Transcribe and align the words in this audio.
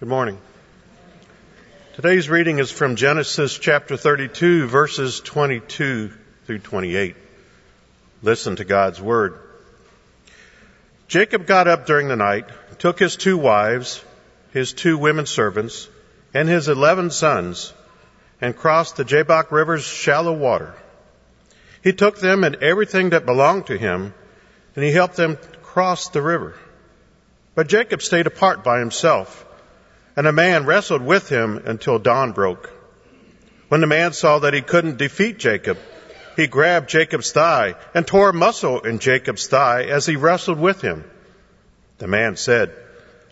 Good 0.00 0.08
morning. 0.08 0.38
Today's 1.94 2.30
reading 2.30 2.58
is 2.58 2.70
from 2.70 2.96
Genesis 2.96 3.58
chapter 3.58 3.98
32, 3.98 4.66
verses 4.66 5.20
22 5.20 6.10
through 6.46 6.58
28. 6.60 7.16
Listen 8.22 8.56
to 8.56 8.64
God's 8.64 8.98
word. 8.98 9.38
Jacob 11.06 11.46
got 11.46 11.68
up 11.68 11.84
during 11.84 12.08
the 12.08 12.16
night, 12.16 12.46
took 12.78 12.98
his 12.98 13.16
two 13.16 13.36
wives, 13.36 14.02
his 14.54 14.72
two 14.72 14.96
women 14.96 15.26
servants, 15.26 15.86
and 16.32 16.48
his 16.48 16.68
eleven 16.68 17.10
sons, 17.10 17.74
and 18.40 18.56
crossed 18.56 18.96
the 18.96 19.04
Jabbok 19.04 19.52
River's 19.52 19.84
shallow 19.84 20.32
water. 20.32 20.72
He 21.84 21.92
took 21.92 22.18
them 22.18 22.42
and 22.42 22.56
everything 22.62 23.10
that 23.10 23.26
belonged 23.26 23.66
to 23.66 23.76
him, 23.76 24.14
and 24.74 24.82
he 24.82 24.92
helped 24.92 25.16
them 25.16 25.36
cross 25.62 26.08
the 26.08 26.22
river. 26.22 26.54
But 27.54 27.68
Jacob 27.68 28.00
stayed 28.00 28.26
apart 28.26 28.64
by 28.64 28.78
himself, 28.78 29.44
and 30.16 30.26
a 30.26 30.32
man 30.32 30.66
wrestled 30.66 31.02
with 31.02 31.28
him 31.28 31.62
until 31.64 31.98
dawn 31.98 32.32
broke. 32.32 32.70
When 33.68 33.80
the 33.80 33.86
man 33.86 34.12
saw 34.12 34.40
that 34.40 34.54
he 34.54 34.62
couldn't 34.62 34.98
defeat 34.98 35.38
Jacob, 35.38 35.78
he 36.36 36.46
grabbed 36.46 36.88
Jacob's 36.88 37.32
thigh 37.32 37.74
and 37.94 38.06
tore 38.06 38.30
a 38.30 38.34
muscle 38.34 38.80
in 38.80 38.98
Jacob's 38.98 39.46
thigh 39.46 39.84
as 39.84 40.06
he 40.06 40.16
wrestled 40.16 40.58
with 40.58 40.80
him. 40.80 41.04
The 41.98 42.08
man 42.08 42.36
said, 42.36 42.74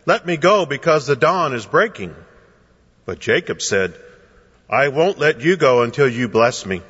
Let 0.06 0.26
me 0.26 0.36
go 0.36 0.66
because 0.66 1.06
the 1.06 1.16
dawn 1.16 1.54
is 1.54 1.66
breaking. 1.66 2.14
But 3.06 3.18
Jacob 3.18 3.62
said, 3.62 3.94
I 4.68 4.88
won't 4.88 5.18
let 5.18 5.40
you 5.40 5.56
go 5.56 5.82
until 5.82 6.08
you 6.08 6.28
bless 6.28 6.66
me. 6.66 6.82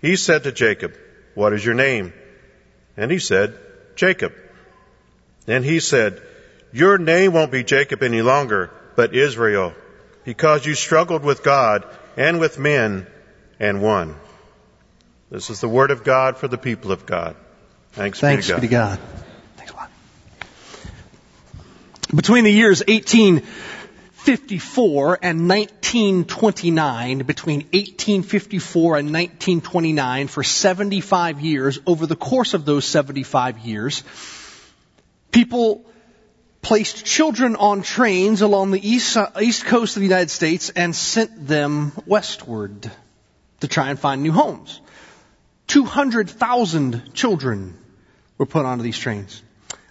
He 0.00 0.16
said 0.16 0.44
to 0.44 0.52
Jacob, 0.52 0.94
What 1.34 1.54
is 1.54 1.64
your 1.64 1.74
name? 1.74 2.12
And 2.96 3.10
he 3.10 3.18
said, 3.18 3.58
Jacob. 3.94 4.34
Then 5.46 5.62
he 5.62 5.80
said, 5.80 6.20
Your 6.72 6.98
name 6.98 7.32
won't 7.32 7.52
be 7.52 7.64
Jacob 7.64 8.02
any 8.02 8.20
longer, 8.22 8.70
but 8.96 9.14
Israel, 9.14 9.72
because 10.24 10.66
you 10.66 10.74
struggled 10.74 11.22
with 11.22 11.42
God 11.42 11.86
and 12.16 12.40
with 12.40 12.58
men 12.58 13.06
and 13.58 13.82
won. 13.82 14.16
This 15.30 15.50
is 15.50 15.60
the 15.60 15.68
word 15.68 15.90
of 15.90 16.04
God 16.04 16.36
for 16.36 16.46
the 16.48 16.58
people 16.58 16.92
of 16.92 17.06
God. 17.06 17.34
Thanks, 17.92 18.20
Thanks 18.20 18.48
be 18.48 18.52
to 18.52 18.54
God. 18.54 18.60
Be 18.60 18.66
to 18.66 18.70
God. 18.70 18.98
Thanks 19.56 19.72
a 19.72 19.76
lot. 19.76 19.90
Between 22.14 22.44
the 22.44 22.52
years 22.52 22.80
1854 22.86 25.18
and 25.22 25.48
1929, 25.48 27.20
between 27.20 27.60
1854 27.60 28.98
and 28.98 29.12
1929, 29.12 30.28
for 30.28 30.44
75 30.44 31.40
years, 31.40 31.78
over 31.86 32.06
the 32.06 32.16
course 32.16 32.54
of 32.54 32.64
those 32.64 32.84
75 32.84 33.58
years, 33.60 34.04
people 35.32 35.84
placed 36.66 37.04
children 37.04 37.54
on 37.54 37.80
trains 37.80 38.42
along 38.42 38.72
the 38.72 38.88
east, 38.90 39.16
east 39.40 39.64
coast 39.66 39.94
of 39.94 40.00
the 40.00 40.06
United 40.06 40.30
States 40.30 40.68
and 40.70 40.96
sent 40.96 41.46
them 41.46 41.92
westward 42.06 42.90
to 43.60 43.68
try 43.68 43.88
and 43.88 44.00
find 44.00 44.20
new 44.20 44.32
homes. 44.32 44.80
200,000 45.68 47.14
children 47.14 47.78
were 48.36 48.46
put 48.46 48.66
onto 48.66 48.82
these 48.82 48.98
trains. 48.98 49.44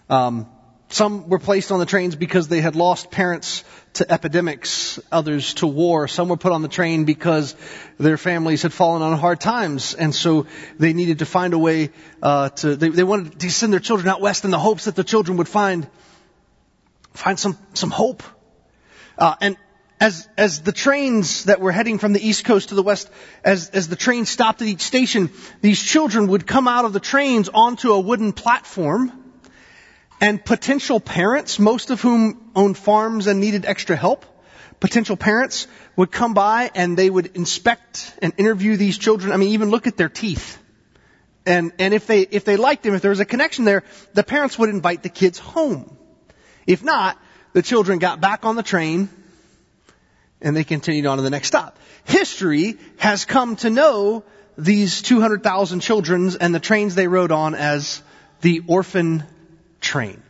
Um, 0.09 0.47
some 0.89 1.29
were 1.29 1.39
placed 1.39 1.71
on 1.71 1.79
the 1.79 1.85
trains 1.85 2.17
because 2.17 2.49
they 2.49 2.59
had 2.59 2.75
lost 2.75 3.09
parents 3.09 3.63
to 3.93 4.11
epidemics, 4.11 4.99
others 5.13 5.53
to 5.55 5.67
war. 5.67 6.09
Some 6.09 6.27
were 6.27 6.35
put 6.35 6.51
on 6.51 6.61
the 6.61 6.67
train 6.67 7.05
because 7.05 7.55
their 7.97 8.17
families 8.17 8.63
had 8.63 8.73
fallen 8.73 9.01
on 9.01 9.17
hard 9.17 9.39
times, 9.39 9.93
and 9.93 10.13
so 10.13 10.45
they 10.77 10.91
needed 10.91 11.19
to 11.19 11.25
find 11.25 11.53
a 11.53 11.57
way 11.57 11.91
uh, 12.21 12.49
to. 12.49 12.75
They, 12.75 12.89
they 12.89 13.03
wanted 13.03 13.39
to 13.39 13.49
send 13.49 13.71
their 13.71 13.79
children 13.79 14.09
out 14.09 14.19
west 14.19 14.43
in 14.43 14.51
the 14.51 14.59
hopes 14.59 14.85
that 14.85 14.97
the 14.97 15.05
children 15.05 15.37
would 15.37 15.47
find 15.47 15.87
find 17.15 17.39
some 17.39 17.57
some 17.73 17.91
hope. 17.91 18.23
Uh, 19.17 19.35
and 19.41 19.57
as 19.99 20.27
as 20.37 20.61
the 20.61 20.71
trains 20.71 21.45
that 21.45 21.61
were 21.61 21.71
heading 21.71 21.99
from 21.99 22.13
the 22.13 22.25
east 22.25 22.45
coast 22.45 22.69
to 22.69 22.75
the 22.75 22.83
west, 22.83 23.09
as 23.43 23.69
as 23.69 23.87
the 23.87 23.95
train 23.95 24.25
stopped 24.25 24.61
at 24.61 24.67
each 24.67 24.81
station, 24.81 25.29
these 25.61 25.81
children 25.81 26.27
would 26.27 26.45
come 26.45 26.67
out 26.67 26.85
of 26.85 26.93
the 26.93 26.99
trains 26.99 27.49
onto 27.49 27.93
a 27.93 27.99
wooden 27.99 28.33
platform 28.33 29.11
and 30.21 30.43
potential 30.43 30.99
parents, 30.99 31.59
most 31.59 31.91
of 31.91 32.01
whom 32.01 32.51
owned 32.55 32.77
farms 32.77 33.27
and 33.27 33.39
needed 33.39 33.65
extra 33.65 33.95
help, 33.95 34.25
potential 34.79 35.17
parents 35.17 35.67
would 35.95 36.11
come 36.11 36.33
by 36.33 36.71
and 36.73 36.97
they 36.97 37.09
would 37.09 37.35
inspect 37.35 38.13
and 38.21 38.33
interview 38.37 38.77
these 38.77 38.97
children. 38.97 39.33
I 39.33 39.37
mean, 39.37 39.49
even 39.49 39.69
look 39.69 39.87
at 39.87 39.97
their 39.97 40.09
teeth. 40.09 40.61
And, 41.45 41.73
and 41.79 41.93
if 41.93 42.07
they, 42.07 42.21
if 42.21 42.43
they 42.43 42.57
liked 42.57 42.83
them, 42.83 42.95
if 42.95 43.01
there 43.01 43.11
was 43.11 43.19
a 43.19 43.25
connection 43.25 43.65
there, 43.65 43.83
the 44.13 44.23
parents 44.23 44.57
would 44.57 44.69
invite 44.69 45.03
the 45.03 45.09
kids 45.09 45.37
home. 45.37 45.97
If 46.65 46.83
not, 46.83 47.19
the 47.53 47.61
children 47.61 47.99
got 47.99 48.21
back 48.21 48.45
on 48.45 48.55
the 48.55 48.63
train 48.63 49.09
and 50.41 50.55
they 50.55 50.63
continued 50.63 51.05
on 51.05 51.17
to 51.17 51.23
the 51.23 51.29
next 51.29 51.47
stop. 51.47 51.77
History 52.03 52.77
has 52.97 53.25
come 53.25 53.55
to 53.57 53.69
know 53.69 54.23
these 54.57 55.01
200,000 55.01 55.79
children 55.79 56.31
and 56.39 56.53
the 56.53 56.59
trains 56.59 56.95
they 56.95 57.07
rode 57.07 57.31
on 57.31 57.55
as 57.55 58.01
the 58.41 58.61
orphan 58.67 59.23
train. 59.81 60.21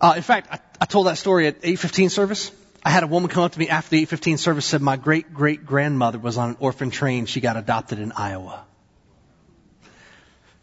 Uh, 0.00 0.14
in 0.16 0.22
fact, 0.22 0.48
I, 0.50 0.60
I 0.80 0.84
told 0.84 1.06
that 1.06 1.18
story 1.18 1.46
at 1.46 1.56
815 1.56 2.10
service. 2.10 2.52
I 2.84 2.90
had 2.90 3.02
a 3.02 3.06
woman 3.06 3.28
come 3.28 3.42
up 3.42 3.52
to 3.52 3.58
me 3.58 3.68
after 3.68 3.90
the 3.90 3.98
815 3.98 4.38
service 4.38 4.64
said 4.64 4.80
my 4.80 4.96
great 4.96 5.34
great 5.34 5.66
grandmother 5.66 6.18
was 6.18 6.38
on 6.38 6.50
an 6.50 6.56
orphan 6.60 6.90
train. 6.90 7.26
She 7.26 7.40
got 7.40 7.56
adopted 7.56 7.98
in 7.98 8.12
Iowa. 8.12 8.64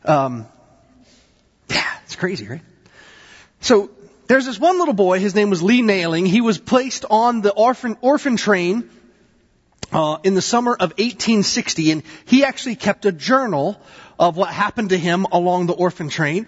Um, 0.05 0.47
yeah, 1.69 1.83
it's 2.05 2.15
crazy, 2.15 2.47
right? 2.47 2.61
So 3.65 3.89
there's 4.27 4.45
this 4.45 4.59
one 4.59 4.77
little 4.77 4.93
boy. 4.93 5.19
His 5.19 5.33
name 5.33 5.49
was 5.49 5.63
Lee 5.63 5.81
Nailing. 5.81 6.27
He 6.27 6.39
was 6.39 6.59
placed 6.59 7.03
on 7.09 7.41
the 7.41 7.51
orphan 7.51 7.97
orphan 7.99 8.37
train 8.37 8.87
uh, 9.91 10.19
in 10.23 10.35
the 10.35 10.41
summer 10.43 10.73
of 10.73 10.91
1860, 10.99 11.89
and 11.89 12.03
he 12.25 12.43
actually 12.43 12.75
kept 12.75 13.07
a 13.07 13.11
journal 13.11 13.81
of 14.19 14.37
what 14.37 14.49
happened 14.49 14.89
to 14.89 14.97
him 14.99 15.25
along 15.31 15.65
the 15.65 15.73
orphan 15.73 16.09
train. 16.09 16.45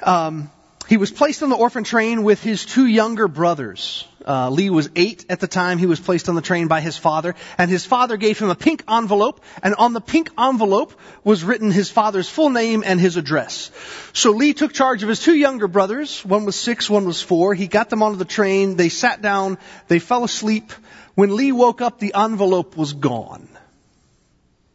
Um, 0.00 0.52
he 0.88 0.96
was 0.96 1.10
placed 1.10 1.42
on 1.42 1.48
the 1.48 1.56
orphan 1.56 1.84
train 1.84 2.22
with 2.22 2.42
his 2.42 2.64
two 2.64 2.86
younger 2.86 3.28
brothers. 3.28 4.06
Uh, 4.26 4.50
Lee 4.50 4.70
was 4.70 4.90
eight 4.96 5.24
at 5.28 5.38
the 5.38 5.46
time 5.46 5.78
he 5.78 5.86
was 5.86 6.00
placed 6.00 6.28
on 6.28 6.34
the 6.34 6.42
train 6.42 6.66
by 6.66 6.80
his 6.80 6.96
father, 6.96 7.34
and 7.58 7.70
his 7.70 7.84
father 7.84 8.16
gave 8.16 8.38
him 8.38 8.50
a 8.50 8.54
pink 8.54 8.82
envelope, 8.88 9.40
and 9.62 9.74
on 9.76 9.92
the 9.92 10.00
pink 10.00 10.30
envelope 10.38 10.92
was 11.22 11.44
written 11.44 11.70
his 11.70 11.90
father's 11.90 12.28
full 12.28 12.50
name 12.50 12.82
and 12.84 13.00
his 13.00 13.16
address. 13.16 13.70
So 14.12 14.32
Lee 14.32 14.52
took 14.52 14.72
charge 14.72 15.02
of 15.02 15.08
his 15.08 15.20
two 15.20 15.36
younger 15.36 15.68
brothers. 15.68 16.24
One 16.24 16.44
was 16.44 16.56
six, 16.56 16.90
one 16.90 17.06
was 17.06 17.22
four. 17.22 17.54
He 17.54 17.68
got 17.68 17.88
them 17.88 18.02
onto 18.02 18.18
the 18.18 18.24
train. 18.24 18.76
They 18.76 18.88
sat 18.88 19.22
down. 19.22 19.58
They 19.86 20.00
fell 20.00 20.24
asleep. 20.24 20.72
When 21.14 21.36
Lee 21.36 21.52
woke 21.52 21.80
up, 21.80 21.98
the 21.98 22.14
envelope 22.14 22.76
was 22.76 22.92
gone. 22.92 23.48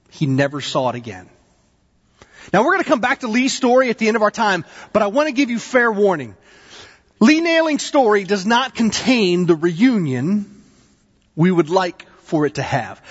He 0.10 0.26
never 0.26 0.62
saw 0.62 0.90
it 0.90 0.96
again. 0.96 1.30
Now 2.52 2.64
we're 2.64 2.74
going 2.74 2.84
to 2.84 2.90
come 2.90 3.02
back 3.02 3.20
to 3.20 3.28
Lee's 3.28 3.54
story 3.54 3.90
at 3.90 3.98
the 3.98 4.08
end 4.08 4.16
of 4.16 4.24
our 4.24 4.32
time, 4.32 4.66
but 4.94 5.02
I 5.02 5.08
want 5.08 5.28
to 5.28 5.34
give 5.34 5.50
you 5.50 5.60
fair 5.60 5.92
warning. 5.92 6.36
Lee 7.20 7.42
Nailing's 7.42 7.84
story 7.84 8.24
does 8.24 8.46
not 8.46 8.74
contain 8.74 9.46
the 9.46 9.56
reunion 9.56 10.64
we 11.36 11.52
would 11.52 11.70
like 11.70 12.08
for 12.24 12.46
it 12.46 12.56
to 12.56 12.64
have. 12.64 13.02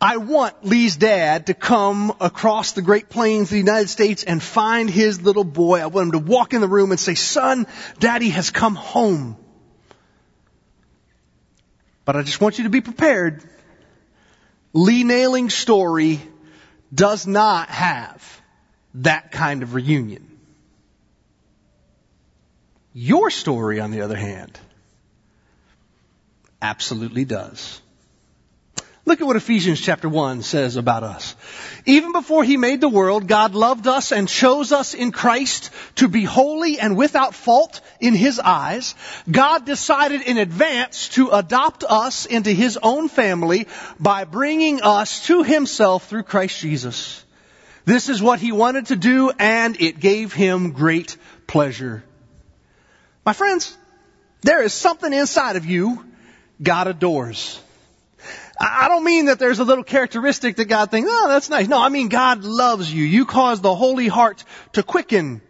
I 0.00 0.16
want 0.16 0.64
Lee's 0.64 0.96
dad 0.96 1.46
to 1.46 1.54
come 1.54 2.12
across 2.20 2.72
the 2.72 2.82
Great 2.82 3.08
Plains 3.08 3.48
of 3.48 3.50
the 3.50 3.58
United 3.58 3.88
States 3.88 4.24
and 4.24 4.42
find 4.42 4.90
his 4.90 5.22
little 5.22 5.44
boy. 5.44 5.80
I 5.80 5.86
want 5.86 6.06
him 6.06 6.12
to 6.12 6.26
walk 6.30 6.54
in 6.54 6.60
the 6.60 6.66
room 6.66 6.90
and 6.90 6.98
say, 6.98 7.14
son, 7.14 7.68
daddy 8.00 8.30
has 8.30 8.50
come 8.50 8.74
home. 8.74 9.36
But 12.04 12.16
I 12.16 12.22
just 12.22 12.40
want 12.40 12.58
you 12.58 12.64
to 12.64 12.70
be 12.70 12.80
prepared. 12.80 13.44
Lee 14.72 15.04
Nailing's 15.04 15.54
story 15.54 16.20
does 16.92 17.26
not 17.26 17.68
have 17.68 18.41
that 18.94 19.32
kind 19.32 19.62
of 19.62 19.74
reunion. 19.74 20.28
Your 22.94 23.30
story, 23.30 23.80
on 23.80 23.90
the 23.90 24.02
other 24.02 24.16
hand, 24.16 24.58
absolutely 26.60 27.24
does. 27.24 27.80
Look 29.04 29.20
at 29.20 29.26
what 29.26 29.34
Ephesians 29.34 29.80
chapter 29.80 30.08
1 30.08 30.42
says 30.42 30.76
about 30.76 31.02
us. 31.02 31.34
Even 31.86 32.12
before 32.12 32.44
he 32.44 32.56
made 32.56 32.80
the 32.80 32.88
world, 32.88 33.26
God 33.26 33.52
loved 33.52 33.88
us 33.88 34.12
and 34.12 34.28
chose 34.28 34.70
us 34.70 34.94
in 34.94 35.10
Christ 35.10 35.70
to 35.96 36.06
be 36.06 36.22
holy 36.22 36.78
and 36.78 36.96
without 36.96 37.34
fault 37.34 37.80
in 37.98 38.14
his 38.14 38.38
eyes. 38.38 38.94
God 39.28 39.66
decided 39.66 40.22
in 40.22 40.38
advance 40.38 41.08
to 41.10 41.30
adopt 41.30 41.82
us 41.82 42.26
into 42.26 42.52
his 42.52 42.78
own 42.80 43.08
family 43.08 43.66
by 43.98 44.22
bringing 44.22 44.82
us 44.82 45.26
to 45.26 45.42
himself 45.42 46.06
through 46.06 46.22
Christ 46.22 46.60
Jesus. 46.60 47.24
This 47.84 48.08
is 48.08 48.22
what 48.22 48.38
he 48.38 48.52
wanted 48.52 48.86
to 48.86 48.96
do 48.96 49.32
and 49.38 49.80
it 49.80 49.98
gave 49.98 50.32
him 50.32 50.72
great 50.72 51.16
pleasure. 51.46 52.04
My 53.24 53.32
friends, 53.32 53.76
there 54.42 54.62
is 54.62 54.72
something 54.72 55.12
inside 55.12 55.56
of 55.56 55.66
you 55.66 56.04
God 56.62 56.86
adores. 56.86 57.60
I 58.60 58.86
don't 58.86 59.02
mean 59.02 59.24
that 59.24 59.40
there's 59.40 59.58
a 59.58 59.64
little 59.64 59.82
characteristic 59.82 60.56
that 60.56 60.66
God 60.66 60.90
thinks, 60.90 61.10
oh, 61.10 61.28
that's 61.28 61.50
nice. 61.50 61.66
No, 61.66 61.80
I 61.80 61.88
mean 61.88 62.08
God 62.08 62.44
loves 62.44 62.92
you. 62.92 63.04
You 63.04 63.26
cause 63.26 63.60
the 63.60 63.74
holy 63.74 64.06
heart 64.06 64.44
to 64.74 64.84
quicken. 64.84 65.40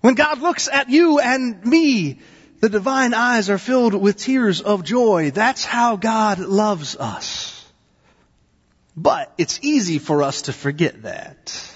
When 0.00 0.14
God 0.14 0.40
looks 0.40 0.68
at 0.68 0.90
you 0.90 1.20
and 1.20 1.64
me, 1.64 2.20
the 2.60 2.68
divine 2.68 3.14
eyes 3.14 3.48
are 3.50 3.58
filled 3.58 3.94
with 3.94 4.16
tears 4.18 4.60
of 4.60 4.84
joy. 4.84 5.30
That's 5.30 5.64
how 5.64 5.96
God 5.96 6.38
loves 6.38 6.96
us. 6.96 7.47
But 8.98 9.32
it's 9.38 9.60
easy 9.62 10.00
for 10.00 10.24
us 10.24 10.42
to 10.42 10.52
forget 10.52 11.02
that. 11.02 11.72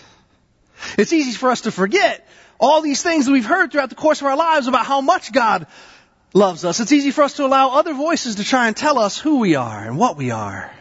It's 0.98 1.12
easy 1.12 1.30
for 1.30 1.50
us 1.50 1.60
to 1.62 1.70
forget 1.70 2.26
all 2.58 2.80
these 2.80 3.00
things 3.00 3.26
that 3.26 3.32
we've 3.32 3.46
heard 3.46 3.70
throughout 3.70 3.90
the 3.90 3.94
course 3.94 4.20
of 4.20 4.26
our 4.26 4.36
lives 4.36 4.66
about 4.66 4.86
how 4.86 5.00
much 5.00 5.32
God 5.32 5.68
loves 6.34 6.64
us. 6.64 6.80
It's 6.80 6.90
easy 6.90 7.12
for 7.12 7.22
us 7.22 7.34
to 7.34 7.46
allow 7.46 7.78
other 7.78 7.94
voices 7.94 8.36
to 8.36 8.44
try 8.44 8.66
and 8.66 8.76
tell 8.76 8.98
us 8.98 9.16
who 9.18 9.38
we 9.38 9.54
are 9.54 9.84
and 9.84 9.96
what 9.96 10.16
we 10.16 10.32
are. 10.32 10.72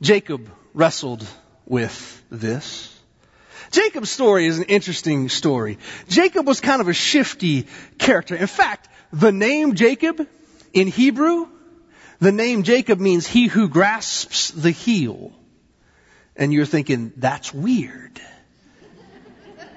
Jacob 0.00 0.48
wrestled 0.74 1.26
with 1.66 2.22
this. 2.30 2.96
Jacob's 3.72 4.10
story 4.10 4.46
is 4.46 4.58
an 4.58 4.66
interesting 4.66 5.28
story. 5.28 5.78
Jacob 6.06 6.46
was 6.46 6.60
kind 6.60 6.80
of 6.80 6.86
a 6.86 6.92
shifty 6.92 7.66
character. 7.98 8.36
In 8.36 8.46
fact, 8.46 8.88
the 9.12 9.32
name 9.32 9.74
Jacob 9.74 10.24
in 10.72 10.86
Hebrew, 10.86 11.48
the 12.22 12.30
name 12.30 12.62
Jacob 12.62 13.00
means 13.00 13.26
he 13.26 13.48
who 13.48 13.68
grasps 13.68 14.52
the 14.52 14.70
heel. 14.70 15.32
And 16.36 16.52
you're 16.52 16.66
thinking, 16.66 17.12
that's 17.16 17.52
weird. 17.52 18.20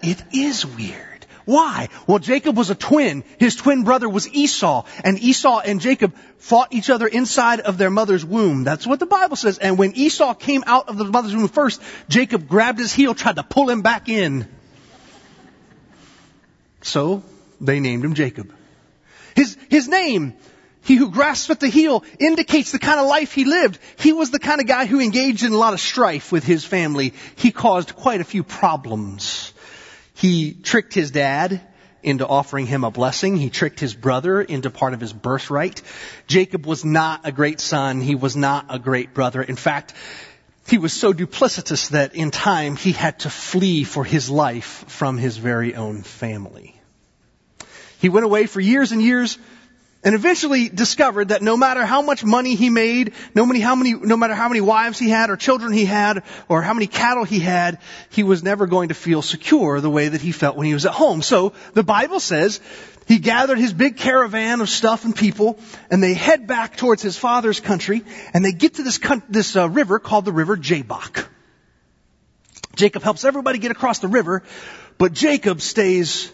It 0.03 0.23
is 0.31 0.63
weird. 0.63 1.25
Why? 1.45 1.89
Well, 2.05 2.19
Jacob 2.19 2.55
was 2.55 2.69
a 2.69 2.75
twin. 2.75 3.23
His 3.39 3.55
twin 3.55 3.83
brother 3.83 4.07
was 4.07 4.29
Esau. 4.29 4.85
And 5.03 5.17
Esau 5.17 5.59
and 5.59 5.81
Jacob 5.81 6.15
fought 6.37 6.71
each 6.71 6.91
other 6.91 7.07
inside 7.07 7.61
of 7.61 7.79
their 7.79 7.89
mother's 7.89 8.23
womb. 8.23 8.63
That's 8.63 8.85
what 8.85 8.99
the 8.99 9.07
Bible 9.07 9.37
says. 9.37 9.57
And 9.57 9.79
when 9.79 9.93
Esau 9.93 10.35
came 10.35 10.63
out 10.67 10.87
of 10.87 10.97
the 10.97 11.05
mother's 11.05 11.35
womb 11.35 11.47
first, 11.47 11.81
Jacob 12.09 12.47
grabbed 12.47 12.77
his 12.77 12.93
heel, 12.93 13.15
tried 13.15 13.37
to 13.37 13.43
pull 13.43 13.71
him 13.71 13.81
back 13.81 14.07
in. 14.07 14.47
So, 16.83 17.23
they 17.59 17.79
named 17.79 18.05
him 18.05 18.13
Jacob. 18.13 18.53
His, 19.35 19.57
his 19.67 19.87
name, 19.87 20.35
he 20.85 20.95
who 20.95 21.09
grasps 21.09 21.49
at 21.49 21.59
the 21.59 21.67
heel, 21.67 22.03
indicates 22.19 22.71
the 22.71 22.79
kind 22.79 22.99
of 22.99 23.07
life 23.07 23.33
he 23.33 23.43
lived. 23.43 23.79
He 23.97 24.13
was 24.13 24.29
the 24.29 24.39
kind 24.39 24.61
of 24.61 24.67
guy 24.67 24.85
who 24.85 24.99
engaged 24.99 25.43
in 25.43 25.51
a 25.51 25.57
lot 25.57 25.73
of 25.73 25.79
strife 25.79 26.31
with 26.31 26.43
his 26.43 26.63
family. 26.63 27.13
He 27.35 27.51
caused 27.51 27.95
quite 27.95 28.21
a 28.21 28.23
few 28.23 28.43
problems. 28.43 29.51
He 30.13 30.53
tricked 30.53 30.93
his 30.93 31.09
dad 31.09 31.59
into 32.03 32.27
offering 32.27 32.67
him 32.67 32.83
a 32.83 32.91
blessing. 32.91 33.35
He 33.35 33.49
tricked 33.49 33.79
his 33.79 33.95
brother 33.95 34.43
into 34.43 34.69
part 34.69 34.93
of 34.93 35.01
his 35.01 35.11
birthright. 35.11 35.81
Jacob 36.27 36.67
was 36.67 36.85
not 36.85 37.21
a 37.23 37.31
great 37.31 37.59
son. 37.59 37.99
He 37.99 38.13
was 38.13 38.35
not 38.35 38.67
a 38.69 38.77
great 38.77 39.15
brother. 39.15 39.41
In 39.41 39.55
fact, 39.55 39.95
he 40.67 40.77
was 40.77 40.93
so 40.93 41.13
duplicitous 41.13 41.89
that 41.89 42.13
in 42.13 42.29
time 42.29 42.75
he 42.75 42.91
had 42.91 43.19
to 43.21 43.31
flee 43.31 43.83
for 43.83 44.03
his 44.03 44.29
life 44.29 44.85
from 44.87 45.17
his 45.17 45.37
very 45.37 45.73
own 45.73 46.03
family. 46.03 46.79
He 47.99 48.09
went 48.09 48.25
away 48.25 48.45
for 48.45 48.59
years 48.59 48.91
and 48.91 49.01
years 49.01 49.39
and 50.05 50.13
eventually 50.13 50.69
discovered 50.69 51.29
that 51.29 51.41
no 51.41 51.57
matter 51.57 51.83
how 51.83 52.03
much 52.03 52.23
money 52.23 52.53
he 52.53 52.69
made, 52.69 53.13
no, 53.33 53.43
many, 53.45 53.59
how 53.59 53.73
many, 53.75 53.93
no 53.93 54.15
matter 54.15 54.35
how 54.35 54.47
many 54.47 54.61
wives 54.61 54.99
he 54.99 55.09
had 55.09 55.31
or 55.31 55.35
children 55.35 55.73
he 55.73 55.83
had 55.83 56.23
or 56.47 56.61
how 56.61 56.75
many 56.75 56.85
cattle 56.85 57.23
he 57.23 57.39
had, 57.39 57.79
he 58.11 58.21
was 58.21 58.43
never 58.43 58.67
going 58.67 58.89
to 58.89 58.93
feel 58.93 59.23
secure 59.23 59.81
the 59.81 59.89
way 59.89 60.07
that 60.07 60.21
he 60.21 60.31
felt 60.31 60.55
when 60.55 60.67
he 60.67 60.75
was 60.75 60.85
at 60.85 60.93
home. 60.93 61.23
So 61.23 61.53
the 61.73 61.83
Bible 61.83 62.19
says 62.19 62.61
he 63.07 63.17
gathered 63.17 63.57
his 63.57 63.73
big 63.73 63.97
caravan 63.97 64.61
of 64.61 64.69
stuff 64.69 65.05
and 65.05 65.15
people 65.15 65.57
and 65.89 66.03
they 66.03 66.13
head 66.13 66.45
back 66.45 66.77
towards 66.77 67.01
his 67.01 67.17
father's 67.17 67.59
country 67.59 68.03
and 68.31 68.45
they 68.45 68.51
get 68.51 68.75
to 68.75 68.83
this, 68.83 68.99
this 69.27 69.55
uh, 69.55 69.67
river 69.67 69.97
called 69.97 70.25
the 70.25 70.31
river 70.31 70.55
Jabbok. 70.55 71.27
Jacob 72.75 73.01
helps 73.01 73.25
everybody 73.25 73.57
get 73.57 73.71
across 73.71 73.99
the 73.99 74.07
river, 74.07 74.43
but 74.99 75.13
Jacob 75.13 75.61
stays 75.61 76.31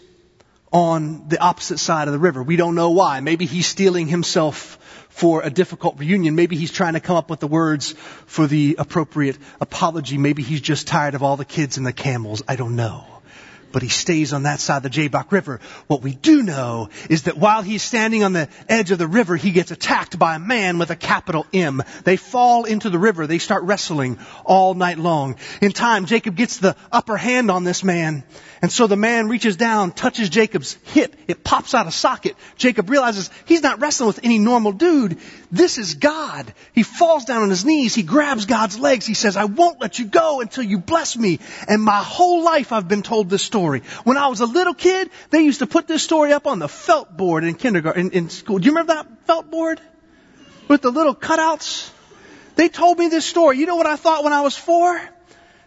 on 0.72 1.28
the 1.28 1.38
opposite 1.38 1.78
side 1.78 2.08
of 2.08 2.12
the 2.12 2.18
river. 2.18 2.42
We 2.42 2.56
don't 2.56 2.74
know 2.74 2.90
why. 2.90 3.20
Maybe 3.20 3.44
he's 3.44 3.66
steeling 3.66 4.08
himself 4.08 4.78
for 5.10 5.42
a 5.42 5.50
difficult 5.50 5.98
reunion. 5.98 6.34
Maybe 6.34 6.56
he's 6.56 6.72
trying 6.72 6.94
to 6.94 7.00
come 7.00 7.16
up 7.16 7.28
with 7.28 7.40
the 7.40 7.46
words 7.46 7.92
for 8.26 8.46
the 8.46 8.76
appropriate 8.78 9.36
apology. 9.60 10.16
Maybe 10.16 10.42
he's 10.42 10.62
just 10.62 10.86
tired 10.86 11.14
of 11.14 11.22
all 11.22 11.36
the 11.36 11.44
kids 11.44 11.76
and 11.76 11.86
the 11.86 11.92
camels. 11.92 12.42
I 12.48 12.56
don't 12.56 12.76
know 12.76 13.06
but 13.72 13.82
he 13.82 13.88
stays 13.88 14.32
on 14.32 14.44
that 14.44 14.60
side 14.60 14.78
of 14.78 14.82
the 14.84 14.90
Jabbok 14.90 15.32
River. 15.32 15.60
What 15.86 16.02
we 16.02 16.14
do 16.14 16.42
know 16.42 16.90
is 17.08 17.24
that 17.24 17.36
while 17.36 17.62
he's 17.62 17.82
standing 17.82 18.22
on 18.24 18.32
the 18.32 18.48
edge 18.68 18.90
of 18.90 18.98
the 18.98 19.06
river, 19.06 19.36
he 19.36 19.50
gets 19.50 19.70
attacked 19.70 20.18
by 20.18 20.36
a 20.36 20.38
man 20.38 20.78
with 20.78 20.90
a 20.90 20.96
capital 20.96 21.46
M. 21.52 21.82
They 22.04 22.16
fall 22.16 22.64
into 22.64 22.90
the 22.90 22.98
river. 22.98 23.26
They 23.26 23.38
start 23.38 23.64
wrestling 23.64 24.18
all 24.44 24.74
night 24.74 24.98
long. 24.98 25.36
In 25.60 25.72
time, 25.72 26.06
Jacob 26.06 26.36
gets 26.36 26.58
the 26.58 26.76
upper 26.90 27.16
hand 27.16 27.50
on 27.50 27.64
this 27.64 27.82
man. 27.82 28.24
And 28.60 28.70
so 28.70 28.86
the 28.86 28.96
man 28.96 29.28
reaches 29.28 29.56
down, 29.56 29.90
touches 29.90 30.28
Jacob's 30.28 30.74
hip. 30.84 31.16
It 31.26 31.42
pops 31.42 31.74
out 31.74 31.88
a 31.88 31.90
socket. 31.90 32.36
Jacob 32.56 32.90
realizes 32.90 33.28
he's 33.44 33.62
not 33.62 33.80
wrestling 33.80 34.06
with 34.06 34.20
any 34.22 34.38
normal 34.38 34.70
dude. 34.70 35.18
This 35.50 35.78
is 35.78 35.94
God. 35.94 36.52
He 36.72 36.84
falls 36.84 37.24
down 37.24 37.42
on 37.42 37.50
his 37.50 37.64
knees. 37.64 37.92
He 37.92 38.04
grabs 38.04 38.46
God's 38.46 38.78
legs. 38.78 39.04
He 39.04 39.14
says, 39.14 39.36
I 39.36 39.46
won't 39.46 39.80
let 39.80 39.98
you 39.98 40.04
go 40.04 40.40
until 40.40 40.62
you 40.62 40.78
bless 40.78 41.16
me. 41.16 41.40
And 41.66 41.82
my 41.82 41.98
whole 41.98 42.44
life 42.44 42.70
I've 42.70 42.86
been 42.86 43.02
told 43.02 43.28
this 43.28 43.42
story 43.42 43.61
story. 43.62 43.82
When 44.02 44.16
I 44.16 44.26
was 44.26 44.40
a 44.40 44.46
little 44.46 44.74
kid, 44.74 45.08
they 45.30 45.42
used 45.42 45.60
to 45.60 45.68
put 45.68 45.86
this 45.86 46.02
story 46.02 46.32
up 46.32 46.48
on 46.48 46.58
the 46.58 46.68
felt 46.68 47.16
board 47.16 47.44
in 47.44 47.54
kindergarten, 47.54 48.06
in, 48.06 48.24
in 48.24 48.28
school. 48.28 48.58
Do 48.58 48.66
you 48.66 48.72
remember 48.72 48.94
that 48.94 49.06
felt 49.26 49.50
board? 49.52 49.80
With 50.66 50.82
the 50.82 50.90
little 50.90 51.14
cutouts? 51.14 51.90
They 52.56 52.68
told 52.68 52.98
me 52.98 53.06
this 53.06 53.24
story. 53.24 53.58
You 53.58 53.66
know 53.66 53.76
what 53.76 53.86
I 53.86 53.94
thought 53.94 54.24
when 54.24 54.32
I 54.32 54.40
was 54.40 54.56
four? 54.56 55.00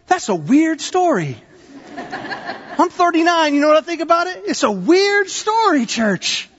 That's 0.08 0.28
a 0.28 0.34
weird 0.34 0.82
story. 0.82 1.36
I'm 2.78 2.90
39. 2.90 3.54
You 3.54 3.60
know 3.62 3.68
what 3.68 3.78
I 3.78 3.80
think 3.80 4.02
about 4.02 4.26
it? 4.26 4.42
It's 4.44 4.62
a 4.62 4.70
weird 4.70 5.30
story, 5.30 5.86
church. 5.86 6.50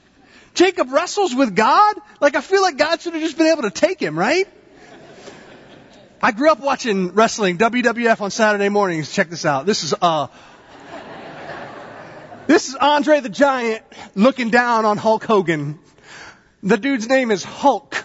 Jacob 0.55 0.91
wrestles 0.91 1.35
with 1.35 1.55
God. 1.55 1.95
Like 2.19 2.35
I 2.35 2.41
feel 2.41 2.63
like 2.63 2.77
God 2.77 2.99
should 2.99 3.13
have 3.13 3.21
just 3.21 3.37
been 3.37 3.51
able 3.51 3.61
to 3.61 3.71
take 3.71 3.99
him, 3.99 4.17
right? 4.17 4.47
I 6.19 6.31
grew 6.31 6.49
up 6.51 6.59
watching 6.59 7.13
wrestling, 7.13 7.59
WWF 7.59 8.21
on 8.21 8.31
Saturday 8.31 8.69
mornings. 8.69 9.11
Check 9.13 9.29
this 9.29 9.45
out. 9.45 9.67
This 9.67 9.83
is, 9.83 9.93
uh, 10.01 10.27
this 12.47 12.69
is 12.69 12.75
Andre 12.75 13.19
the 13.19 13.29
Giant 13.29 13.83
looking 14.15 14.49
down 14.49 14.85
on 14.85 14.97
Hulk 14.97 15.23
Hogan. 15.23 15.79
The 16.63 16.77
dude's 16.77 17.07
name 17.07 17.31
is 17.31 17.43
Hulk. 17.43 18.03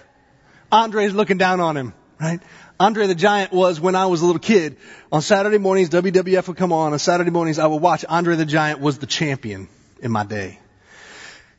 Andre's 0.71 1.15
looking 1.15 1.39
down 1.39 1.61
on 1.61 1.77
him, 1.77 1.95
right? 2.21 2.41
Andre 2.81 3.07
the 3.07 3.15
Giant 3.15 3.53
was 3.53 3.81
when 3.81 3.95
I 3.95 4.07
was 4.07 4.23
a 4.23 4.27
little 4.27 4.41
kid. 4.41 4.77
On 5.13 5.23
Saturday 5.23 5.59
mornings, 5.59 5.91
WWF 5.91 6.49
would 6.49 6.57
come 6.57 6.73
on. 6.73 6.93
On 6.93 6.99
Saturday 6.99 7.31
mornings, 7.31 7.59
I 7.59 7.67
would 7.67 7.81
watch. 7.81 8.05
Andre 8.09 8.37
the 8.37 8.45
Giant 8.45 8.81
was 8.81 8.99
the 8.99 9.07
champion 9.07 9.69
in 10.01 10.11
my 10.11 10.25
day. 10.25 10.59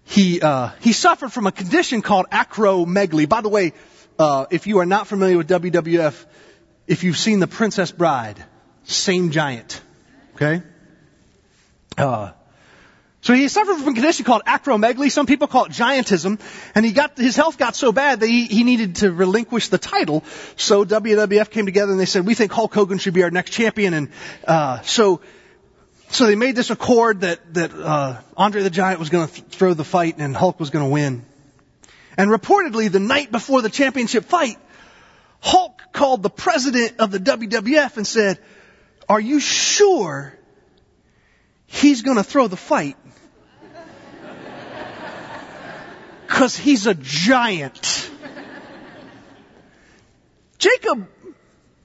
He 0.03 0.41
uh, 0.41 0.71
he 0.81 0.91
suffered 0.91 1.31
from 1.31 1.47
a 1.47 1.51
condition 1.51 2.01
called 2.01 2.25
acromegaly. 2.29 3.29
By 3.29 3.41
the 3.41 3.49
way, 3.49 3.73
uh, 4.19 4.45
if 4.51 4.67
you 4.67 4.79
are 4.79 4.85
not 4.85 5.07
familiar 5.07 5.37
with 5.37 5.47
WWF, 5.47 6.25
if 6.87 7.03
you've 7.03 7.17
seen 7.17 7.39
The 7.39 7.47
Princess 7.47 7.91
Bride, 7.91 8.43
same 8.83 9.31
giant. 9.31 9.81
Okay. 10.35 10.61
Uh, 11.97 12.31
so 13.23 13.33
he 13.33 13.47
suffered 13.47 13.77
from 13.77 13.87
a 13.87 13.93
condition 13.93 14.25
called 14.25 14.43
acromegaly. 14.43 15.09
Some 15.09 15.27
people 15.27 15.47
call 15.47 15.63
it 15.63 15.71
giantism. 15.71 16.41
And 16.75 16.85
he 16.85 16.91
got, 16.91 17.17
his 17.17 17.37
health 17.37 17.57
got 17.57 17.73
so 17.73 17.93
bad 17.93 18.19
that 18.19 18.27
he, 18.27 18.47
he 18.47 18.65
needed 18.65 18.97
to 18.97 19.13
relinquish 19.13 19.69
the 19.69 19.77
title. 19.77 20.25
So 20.57 20.83
WWF 20.83 21.49
came 21.49 21.65
together 21.65 21.93
and 21.93 21.99
they 21.99 22.05
said, 22.05 22.25
we 22.25 22.33
think 22.33 22.51
Hulk 22.51 22.73
Hogan 22.73 22.97
should 22.97 23.13
be 23.13 23.23
our 23.23 23.31
next 23.31 23.51
champion. 23.51 23.93
And, 23.93 24.09
uh, 24.45 24.81
so, 24.81 25.21
so 26.09 26.25
they 26.25 26.35
made 26.35 26.57
this 26.57 26.69
accord 26.69 27.21
that, 27.21 27.53
that, 27.53 27.73
uh, 27.73 28.19
Andre 28.35 28.61
the 28.61 28.69
Giant 28.69 28.99
was 28.99 29.09
gonna 29.09 29.27
th- 29.27 29.47
throw 29.47 29.73
the 29.73 29.85
fight 29.85 30.17
and 30.17 30.35
Hulk 30.35 30.59
was 30.59 30.69
gonna 30.69 30.89
win. 30.89 31.25
And 32.17 32.29
reportedly 32.29 32.91
the 32.91 32.99
night 32.99 33.31
before 33.31 33.61
the 33.61 33.69
championship 33.69 34.25
fight, 34.25 34.57
Hulk 35.39 35.81
called 35.93 36.23
the 36.23 36.29
president 36.29 36.99
of 36.99 37.11
the 37.11 37.19
WWF 37.19 37.95
and 37.95 38.05
said, 38.05 38.37
are 39.07 39.21
you 39.21 39.39
sure 39.39 40.37
he's 41.67 42.01
gonna 42.01 42.23
throw 42.23 42.49
the 42.49 42.57
fight? 42.57 42.97
Because 46.43 46.57
he's 46.57 46.87
a 46.87 46.93
giant. 46.93 48.11
Jacob 50.57 51.07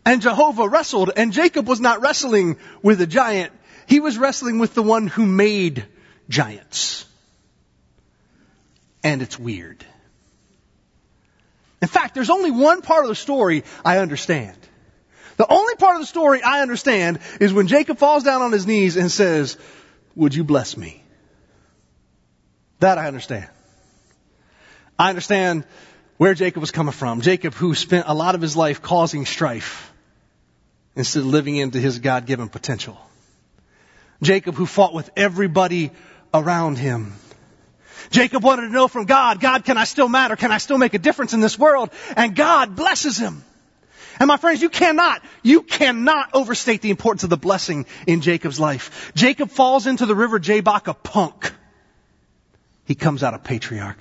and 0.04 0.20
Jehovah 0.20 0.68
wrestled, 0.68 1.12
and 1.16 1.32
Jacob 1.32 1.68
was 1.68 1.78
not 1.78 2.00
wrestling 2.00 2.56
with 2.82 3.00
a 3.00 3.06
giant. 3.06 3.52
He 3.86 4.00
was 4.00 4.18
wrestling 4.18 4.58
with 4.58 4.74
the 4.74 4.82
one 4.82 5.06
who 5.06 5.26
made 5.26 5.86
giants. 6.28 7.06
And 9.04 9.22
it's 9.22 9.38
weird. 9.38 9.84
In 11.80 11.86
fact, 11.86 12.16
there's 12.16 12.28
only 12.28 12.50
one 12.50 12.82
part 12.82 13.04
of 13.04 13.10
the 13.10 13.14
story 13.14 13.62
I 13.84 13.98
understand. 13.98 14.58
The 15.36 15.46
only 15.48 15.76
part 15.76 15.94
of 15.94 16.02
the 16.02 16.06
story 16.06 16.42
I 16.42 16.62
understand 16.62 17.20
is 17.40 17.52
when 17.52 17.68
Jacob 17.68 17.98
falls 17.98 18.24
down 18.24 18.42
on 18.42 18.50
his 18.50 18.66
knees 18.66 18.96
and 18.96 19.08
says, 19.08 19.56
Would 20.16 20.34
you 20.34 20.42
bless 20.42 20.76
me? 20.76 21.04
That 22.80 22.98
I 22.98 23.06
understand. 23.06 23.50
I 24.98 25.10
understand 25.10 25.64
where 26.16 26.34
Jacob 26.34 26.60
was 26.60 26.72
coming 26.72 26.92
from. 26.92 27.20
Jacob 27.20 27.54
who 27.54 27.74
spent 27.74 28.06
a 28.08 28.14
lot 28.14 28.34
of 28.34 28.40
his 28.40 28.56
life 28.56 28.82
causing 28.82 29.26
strife 29.26 29.92
instead 30.96 31.20
of 31.20 31.26
living 31.26 31.56
into 31.56 31.78
his 31.78 32.00
God-given 32.00 32.48
potential. 32.48 32.98
Jacob 34.20 34.56
who 34.56 34.66
fought 34.66 34.92
with 34.92 35.08
everybody 35.16 35.92
around 36.34 36.76
him. 36.76 37.12
Jacob 38.10 38.42
wanted 38.42 38.62
to 38.62 38.72
know 38.72 38.88
from 38.88 39.04
God, 39.04 39.40
God, 39.40 39.64
can 39.64 39.76
I 39.76 39.84
still 39.84 40.08
matter? 40.08 40.34
Can 40.34 40.50
I 40.50 40.58
still 40.58 40.78
make 40.78 40.94
a 40.94 40.98
difference 40.98 41.34
in 41.34 41.40
this 41.40 41.58
world? 41.58 41.90
And 42.16 42.34
God 42.34 42.74
blesses 42.74 43.16
him. 43.16 43.44
And 44.18 44.26
my 44.26 44.36
friends, 44.36 44.60
you 44.60 44.68
cannot, 44.68 45.22
you 45.44 45.62
cannot 45.62 46.30
overstate 46.34 46.82
the 46.82 46.90
importance 46.90 47.22
of 47.22 47.30
the 47.30 47.36
blessing 47.36 47.86
in 48.06 48.20
Jacob's 48.20 48.58
life. 48.58 49.12
Jacob 49.14 49.50
falls 49.50 49.86
into 49.86 50.06
the 50.06 50.16
river 50.16 50.40
Jabbok 50.40 50.88
a 50.88 50.94
punk. 50.94 51.52
He 52.84 52.96
comes 52.96 53.22
out 53.22 53.34
a 53.34 53.38
patriarch. 53.38 53.98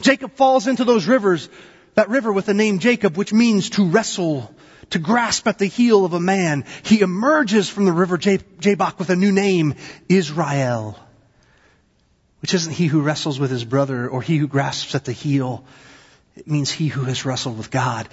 Jacob 0.00 0.34
falls 0.34 0.66
into 0.66 0.84
those 0.84 1.06
rivers, 1.06 1.48
that 1.94 2.08
river 2.08 2.32
with 2.32 2.46
the 2.46 2.54
name 2.54 2.78
Jacob, 2.78 3.16
which 3.16 3.32
means 3.32 3.70
to 3.70 3.86
wrestle, 3.86 4.54
to 4.90 4.98
grasp 4.98 5.46
at 5.46 5.58
the 5.58 5.66
heel 5.66 6.04
of 6.04 6.12
a 6.12 6.20
man. 6.20 6.64
He 6.84 7.00
emerges 7.00 7.68
from 7.68 7.84
the 7.84 7.92
river 7.92 8.18
Jabbok 8.18 8.98
with 8.98 9.10
a 9.10 9.16
new 9.16 9.32
name, 9.32 9.74
Israel 10.08 10.98
which 12.40 12.54
isn't 12.54 12.72
he 12.72 12.86
who 12.86 13.00
wrestles 13.00 13.38
with 13.38 13.50
his 13.50 13.64
brother 13.64 14.08
or 14.08 14.22
he 14.22 14.36
who 14.36 14.48
grasps 14.48 14.94
at 14.94 15.04
the 15.04 15.12
heel. 15.12 15.64
It 16.36 16.48
means 16.48 16.70
he 16.70 16.88
who 16.88 17.04
has 17.04 17.24
wrestled 17.24 17.58
with 17.58 17.70
God. 17.70 18.08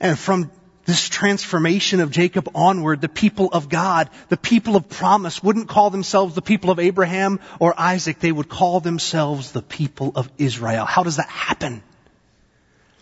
And 0.00 0.18
from 0.18 0.50
this 0.84 1.08
transformation 1.08 2.00
of 2.00 2.10
Jacob 2.10 2.50
onward, 2.54 3.00
the 3.00 3.08
people 3.08 3.48
of 3.52 3.68
God, 3.68 4.10
the 4.28 4.36
people 4.36 4.74
of 4.74 4.88
promise 4.88 5.42
wouldn't 5.42 5.68
call 5.68 5.90
themselves 5.90 6.34
the 6.34 6.42
people 6.42 6.70
of 6.70 6.80
Abraham 6.80 7.40
or 7.60 7.74
Isaac. 7.78 8.18
They 8.18 8.32
would 8.32 8.48
call 8.48 8.80
themselves 8.80 9.52
the 9.52 9.62
people 9.62 10.12
of 10.16 10.30
Israel. 10.38 10.84
How 10.84 11.04
does 11.04 11.16
that 11.16 11.28
happen? 11.28 11.82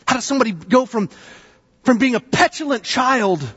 How 0.07 0.17
does 0.17 0.25
somebody 0.25 0.53
go 0.53 0.87
from, 0.87 1.09
from 1.83 1.99
being 1.99 2.17
a 2.17 2.21
petulant 2.21 2.83
child 2.83 3.49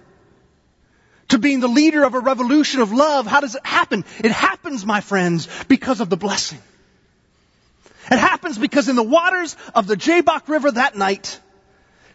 to 1.29 1.37
being 1.37 1.59
the 1.59 1.67
leader 1.67 2.03
of 2.03 2.13
a 2.13 2.19
revolution 2.19 2.79
of 2.79 2.91
love? 2.91 3.27
How 3.27 3.41
does 3.41 3.55
it 3.55 3.65
happen? 3.65 4.05
It 4.23 4.31
happens, 4.31 4.85
my 4.85 5.01
friends, 5.01 5.49
because 5.67 5.99
of 5.99 6.09
the 6.09 6.17
blessing. 6.17 6.59
It 8.11 8.19
happens 8.19 8.57
because 8.57 8.87
in 8.87 8.95
the 8.95 9.03
waters 9.03 9.55
of 9.73 9.87
the 9.87 9.95
Jabbok 9.95 10.47
River 10.47 10.71
that 10.71 10.95
night, 10.95 11.39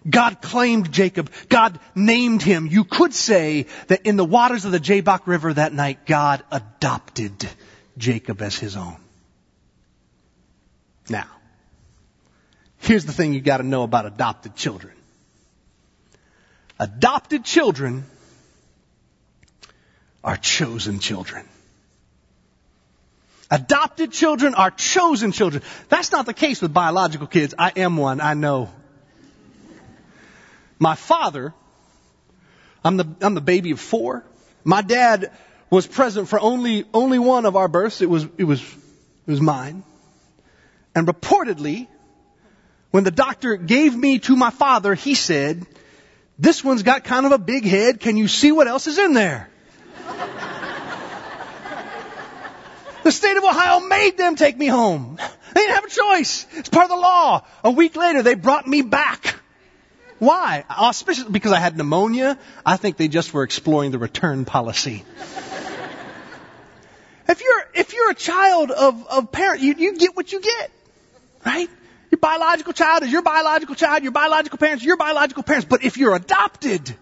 God 0.09 0.41
claimed 0.41 0.93
Jacob. 0.93 1.31
God 1.49 1.79
named 1.95 2.43
him. 2.43 2.67
You 2.67 2.85
could 2.85 3.13
say 3.13 3.67
that 3.89 4.07
in 4.07 4.17
the 4.17 4.25
waters 4.25 4.65
of 4.65 4.73
the 4.73 4.81
Jabbok 4.81 5.27
River 5.27 5.53
that 5.53 5.73
night, 5.73 6.07
God 6.07 6.43
adopted 6.51 7.49
Jacob 7.97 8.41
as 8.41 8.57
his 8.57 8.77
own. 8.77 8.97
Now, 11.11 11.27
here's 12.79 13.05
the 13.05 13.13
thing 13.13 13.35
you 13.35 13.41
gotta 13.41 13.65
know 13.65 13.83
about 13.83 14.07
adopted 14.07 14.55
children. 14.55 14.95
Adopted 16.79 17.45
children 17.45 18.05
are 20.23 20.37
chosen 20.37 21.01
children. 21.01 21.45
Adopted 23.51 24.13
children 24.13 24.55
are 24.55 24.71
chosen 24.71 25.33
children. 25.33 25.63
That's 25.89 26.13
not 26.13 26.27
the 26.27 26.35
case 26.35 26.61
with 26.61 26.73
biological 26.73 27.27
kids. 27.27 27.55
I 27.59 27.73
am 27.77 27.97
one, 27.97 28.21
I 28.21 28.35
know. 28.35 28.71
My 30.79 30.95
father, 30.95 31.55
I'm 32.85 32.97
the, 32.97 33.07
I'm 33.21 33.35
the 33.35 33.41
baby 33.41 33.73
of 33.73 33.81
four. 33.81 34.25
My 34.65 34.83
dad 34.83 35.33
was 35.71 35.87
present 35.87 36.29
for 36.29 36.41
only, 36.41 36.85
only 36.95 37.19
one 37.19 37.47
of 37.47 37.57
our 37.57 37.69
births. 37.69 38.01
It 38.01 38.09
was, 38.09 38.27
it 38.39 38.45
was, 38.45 38.61
it 38.63 39.31
was 39.31 39.41
mine. 39.41 39.83
And 40.95 41.07
reportedly, 41.07 41.89
when 42.91 43.05
the 43.05 43.11
doctor 43.11 43.57
gave 43.57 43.95
me 43.97 44.19
to 44.21 44.37
my 44.37 44.51
father, 44.51 44.95
he 44.95 45.15
said, 45.15 45.67
this 46.39 46.63
one's 46.63 46.83
got 46.83 47.05
kind 47.05 47.27
of 47.27 47.33
a 47.33 47.39
big 47.39 47.65
head. 47.65 48.01
Can 48.01 48.17
you 48.17 48.29
see 48.29 48.53
what 48.53 48.69
else 48.69 48.87
is 48.87 48.99
in 48.99 49.13
there? 49.13 49.51
The 53.09 53.13
state 53.13 53.39
of 53.39 53.43
Ohio 53.43 53.81
made 53.81 54.19
them 54.19 54.37
take 54.37 54.59
me 54.59 54.67
home. 54.67 55.19
They 55.55 55.61
didn't 55.63 55.77
have 55.77 55.85
a 55.85 55.89
choice. 55.89 56.47
It's 56.53 56.69
part 56.69 56.85
of 56.85 56.91
the 56.91 56.97
law. 56.97 57.43
A 57.65 57.71
week 57.71 57.97
later, 57.97 58.23
they 58.23 58.35
brought 58.35 58.67
me 58.67 58.83
back. 58.83 59.28
Why? 60.19 60.65
Auspicious 60.69 61.25
because 61.25 61.53
I 61.53 61.59
had 61.59 61.77
pneumonia. 61.77 62.39
I 62.67 62.77
think 62.77 62.97
they 62.97 63.09
just 63.09 63.33
were 63.33 63.45
exploring 63.45 63.93
the 63.93 63.99
return 63.99 64.45
policy. 64.45 65.05
if 67.29 67.43
you're 67.43 67.65
if 67.75 67.95
you're 67.95 68.11
a 68.11 68.15
child 68.15 68.71
of 68.71 69.07
of 69.07 69.31
parent, 69.31 69.61
you 69.61 69.75
you 69.79 69.97
get 69.97 70.17
what 70.17 70.33
you 70.33 70.41
get, 70.41 70.71
right? 71.47 71.69
Your 72.11 72.19
biological 72.19 72.73
child 72.73 73.03
is 73.05 73.13
your 73.13 73.23
biological 73.23 73.75
child. 73.75 74.03
Your 74.03 74.13
biological 74.13 74.59
parents, 74.59 74.85
your 74.85 74.97
biological 74.97 75.43
parents. 75.43 75.67
But 75.69 75.85
if 75.85 75.99
you're 75.99 76.17
adopted, 76.17 76.97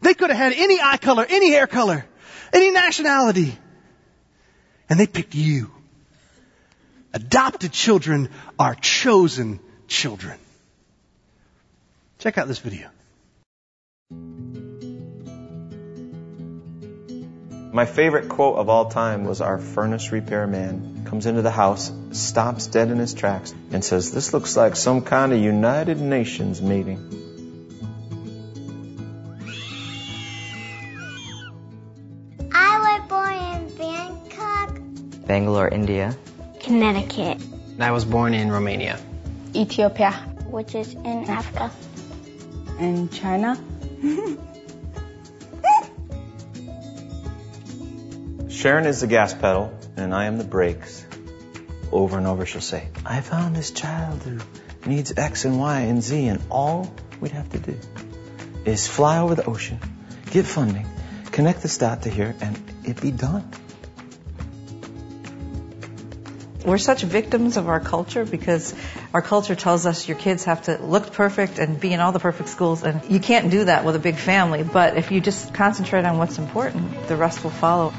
they 0.00 0.14
could 0.14 0.30
have 0.30 0.38
had 0.38 0.52
any 0.52 0.80
eye 0.80 0.98
color, 0.98 1.26
any 1.28 1.50
hair 1.50 1.66
color, 1.66 2.06
any 2.52 2.70
nationality. 2.70 3.56
And 4.88 4.98
they 4.98 5.06
picked 5.06 5.34
you. 5.34 5.70
Adopted 7.12 7.72
children 7.72 8.30
are 8.58 8.74
chosen 8.74 9.60
children. 9.88 10.38
Check 12.22 12.38
out 12.38 12.46
this 12.46 12.60
video. 12.60 12.88
My 17.72 17.84
favorite 17.84 18.28
quote 18.28 18.58
of 18.58 18.68
all 18.68 18.90
time 18.90 19.24
was 19.24 19.40
our 19.40 19.58
furnace 19.58 20.12
repairman 20.12 21.04
comes 21.04 21.26
into 21.26 21.42
the 21.42 21.50
house, 21.50 21.90
stops 22.12 22.68
dead 22.68 22.92
in 22.92 22.98
his 22.98 23.12
tracks, 23.12 23.52
and 23.72 23.84
says, 23.84 24.12
This 24.12 24.32
looks 24.32 24.56
like 24.56 24.76
some 24.76 25.02
kind 25.02 25.32
of 25.32 25.40
United 25.40 26.00
Nations 26.00 26.62
meeting. 26.62 27.00
I 32.52 32.78
was 32.86 33.08
born 33.08 33.34
in 33.34 33.76
Bangkok, 33.76 35.26
Bangalore, 35.26 35.68
India. 35.68 36.16
Connecticut. 36.60 37.38
I 37.80 37.90
was 37.90 38.04
born 38.04 38.32
in 38.32 38.52
Romania. 38.52 39.00
Ethiopia. 39.56 40.12
Which 40.46 40.76
is 40.76 40.94
in 40.94 41.24
Africa. 41.28 41.72
In 42.82 43.08
China. 43.10 43.56
Sharon 48.48 48.86
is 48.86 49.02
the 49.02 49.06
gas 49.06 49.34
pedal, 49.34 49.72
and 49.96 50.12
I 50.12 50.24
am 50.24 50.36
the 50.36 50.42
brakes. 50.42 51.06
Over 51.92 52.18
and 52.18 52.26
over 52.26 52.44
she'll 52.44 52.60
say, 52.60 52.88
I 53.06 53.20
found 53.20 53.54
this 53.54 53.70
child 53.70 54.24
who 54.24 54.40
needs 54.84 55.12
X 55.16 55.44
and 55.44 55.60
Y 55.60 55.80
and 55.82 56.02
Z, 56.02 56.26
and 56.26 56.42
all 56.50 56.92
we'd 57.20 57.30
have 57.30 57.48
to 57.50 57.60
do 57.60 57.78
is 58.64 58.88
fly 58.88 59.18
over 59.20 59.36
the 59.36 59.44
ocean, 59.44 59.78
get 60.32 60.44
funding, 60.44 60.88
connect 61.30 61.62
this 61.62 61.78
dot 61.78 62.02
to 62.02 62.10
here, 62.10 62.34
and 62.40 62.60
it'd 62.82 63.00
be 63.00 63.12
done. 63.12 63.48
We're 66.64 66.78
such 66.78 67.02
victims 67.02 67.56
of 67.56 67.68
our 67.68 67.80
culture 67.80 68.24
because 68.24 68.72
our 69.12 69.22
culture 69.22 69.56
tells 69.56 69.84
us 69.84 70.06
your 70.06 70.16
kids 70.16 70.44
have 70.44 70.62
to 70.62 70.78
look 70.78 71.12
perfect 71.12 71.58
and 71.58 71.80
be 71.80 71.92
in 71.92 71.98
all 71.98 72.12
the 72.12 72.20
perfect 72.20 72.48
schools, 72.48 72.84
and 72.84 73.02
you 73.10 73.18
can't 73.18 73.50
do 73.50 73.64
that 73.64 73.84
with 73.84 73.96
a 73.96 73.98
big 73.98 74.16
family. 74.16 74.62
But 74.62 74.96
if 74.96 75.10
you 75.10 75.20
just 75.20 75.52
concentrate 75.54 76.04
on 76.04 76.18
what's 76.18 76.38
important, 76.38 77.08
the 77.08 77.16
rest 77.16 77.42
will 77.42 77.50
follow. 77.50 77.92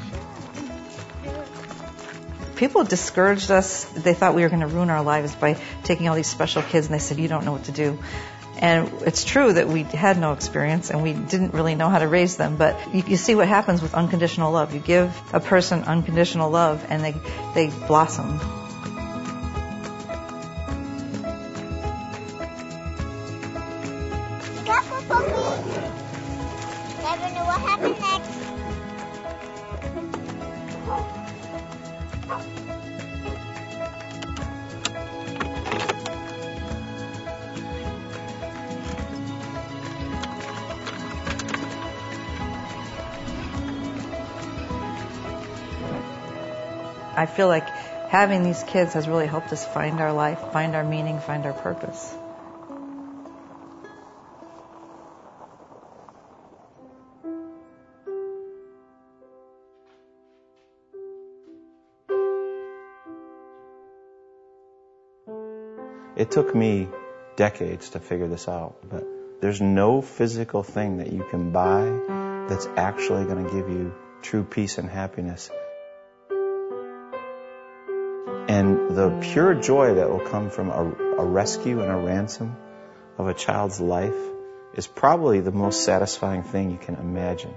People 2.56 2.84
discouraged 2.84 3.50
us. 3.50 3.84
They 3.84 4.14
thought 4.14 4.34
we 4.34 4.42
were 4.42 4.48
going 4.48 4.60
to 4.60 4.66
ruin 4.68 4.88
our 4.88 5.02
lives 5.02 5.34
by 5.34 5.58
taking 5.82 6.08
all 6.08 6.14
these 6.14 6.28
special 6.28 6.62
kids, 6.62 6.86
and 6.86 6.94
they 6.94 7.00
said, 7.00 7.18
You 7.18 7.28
don't 7.28 7.44
know 7.44 7.52
what 7.52 7.64
to 7.64 7.72
do. 7.72 7.98
And 8.64 9.02
it's 9.02 9.24
true 9.24 9.52
that 9.52 9.68
we 9.68 9.82
had 9.82 10.16
no 10.16 10.32
experience 10.32 10.88
and 10.88 11.02
we 11.02 11.12
didn't 11.12 11.52
really 11.52 11.74
know 11.74 11.90
how 11.90 11.98
to 11.98 12.08
raise 12.08 12.38
them. 12.38 12.56
But 12.56 12.94
you, 12.94 13.04
you, 13.06 13.16
see 13.18 13.34
what 13.34 13.46
happens 13.46 13.82
with 13.82 13.92
unconditional 13.92 14.52
love. 14.52 14.72
You 14.72 14.80
give 14.80 15.14
a 15.34 15.40
person 15.40 15.82
unconditional 15.84 16.48
love 16.48 16.82
and 16.88 17.04
they, 17.04 17.14
they 17.54 17.68
blossom. 17.86 18.40
Feel 47.34 47.48
like 47.48 47.68
having 48.08 48.44
these 48.44 48.62
kids 48.62 48.94
has 48.94 49.08
really 49.08 49.26
helped 49.26 49.52
us 49.52 49.66
find 49.66 50.00
our 50.00 50.12
life, 50.12 50.38
find 50.52 50.74
our 50.76 50.84
meaning, 50.84 51.18
find 51.18 51.44
our 51.46 51.52
purpose. 51.52 52.14
It 66.16 66.30
took 66.30 66.54
me 66.54 66.88
decades 67.34 67.90
to 67.90 67.98
figure 67.98 68.28
this 68.28 68.46
out, 68.46 68.76
but 68.88 69.04
there's 69.40 69.60
no 69.60 70.00
physical 70.00 70.62
thing 70.62 70.98
that 70.98 71.12
you 71.12 71.26
can 71.28 71.50
buy 71.50 72.46
that's 72.48 72.68
actually 72.76 73.24
going 73.24 73.44
to 73.44 73.50
give 73.50 73.68
you 73.68 73.92
true 74.22 74.44
peace 74.44 74.78
and 74.78 74.88
happiness 74.88 75.50
And 78.54 78.96
the 78.96 79.10
pure 79.20 79.54
joy 79.54 79.94
that 79.94 80.08
will 80.08 80.20
come 80.20 80.48
from 80.48 80.68
a, 80.70 80.82
a 81.22 81.24
rescue 81.24 81.80
and 81.82 81.90
a 81.90 81.96
ransom 81.96 82.54
of 83.18 83.26
a 83.26 83.34
child's 83.34 83.80
life 83.80 84.20
is 84.74 84.86
probably 84.86 85.40
the 85.40 85.50
most 85.50 85.82
satisfying 85.84 86.44
thing 86.44 86.70
you 86.70 86.78
can 86.78 86.94
imagine. 86.94 87.52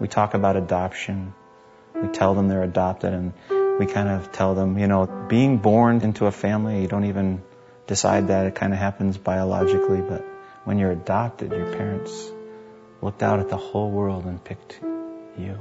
We 0.00 0.08
talk 0.08 0.34
about 0.34 0.56
adoption. 0.56 1.34
We 1.94 2.08
tell 2.08 2.34
them 2.34 2.48
they're 2.48 2.64
adopted 2.64 3.14
and 3.14 3.32
we 3.78 3.86
kind 3.86 4.08
of 4.08 4.32
tell 4.32 4.56
them, 4.56 4.76
you 4.76 4.88
know, 4.88 5.06
being 5.28 5.58
born 5.58 6.00
into 6.00 6.26
a 6.26 6.32
family, 6.32 6.82
you 6.82 6.88
don't 6.88 7.04
even 7.04 7.42
decide 7.86 8.26
that. 8.26 8.46
It 8.46 8.56
kind 8.56 8.72
of 8.72 8.80
happens 8.80 9.18
biologically, 9.18 10.00
but 10.00 10.24
when 10.64 10.80
you're 10.80 10.90
adopted, 10.90 11.52
your 11.52 11.72
parents 11.76 12.32
looked 13.04 13.22
out 13.22 13.38
at 13.38 13.50
the 13.50 13.56
whole 13.58 13.90
world 13.90 14.24
and 14.24 14.42
picked 14.42 14.80
you. 15.36 15.58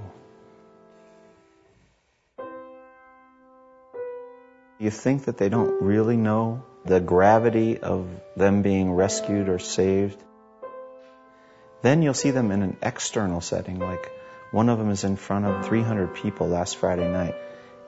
You 4.79 4.89
think 4.89 5.25
that 5.25 5.37
they 5.37 5.49
don't 5.49 5.81
really 5.83 6.15
know 6.15 6.63
the 6.85 7.01
gravity 7.01 7.79
of 7.79 8.07
them 8.37 8.61
being 8.61 8.93
rescued 8.93 9.49
or 9.49 9.59
saved. 9.59 10.23
Then 11.81 12.01
you'll 12.01 12.13
see 12.13 12.31
them 12.31 12.51
in 12.51 12.61
an 12.61 12.77
external 12.81 13.41
setting, 13.41 13.77
like 13.79 14.09
one 14.51 14.69
of 14.69 14.77
them 14.77 14.89
is 14.89 15.03
in 15.03 15.17
front 15.17 15.45
of 15.45 15.65
300 15.65 16.15
people 16.15 16.47
last 16.47 16.77
Friday 16.77 17.11
night, 17.11 17.35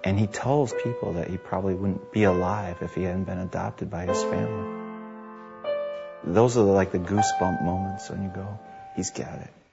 and 0.03 0.19
he 0.19 0.27
tells 0.27 0.73
people 0.83 1.13
that 1.13 1.29
he 1.29 1.37
probably 1.37 1.75
wouldn't 1.75 2.11
be 2.11 2.23
alive 2.23 2.81
if 2.81 2.93
he 2.93 3.03
hadn't 3.03 3.23
been 3.23 3.39
adopted 3.39 3.89
by 3.89 4.05
his 4.05 4.21
family. 4.21 4.71
Those 6.25 6.57
are 6.57 6.61
like 6.61 6.91
the 6.91 6.99
goosebump 6.99 7.63
moments 7.63 8.09
when 8.09 8.23
you 8.23 8.29
go, 8.29 8.59
he's 8.95 9.11
got 9.11 9.39
it. 9.39 9.64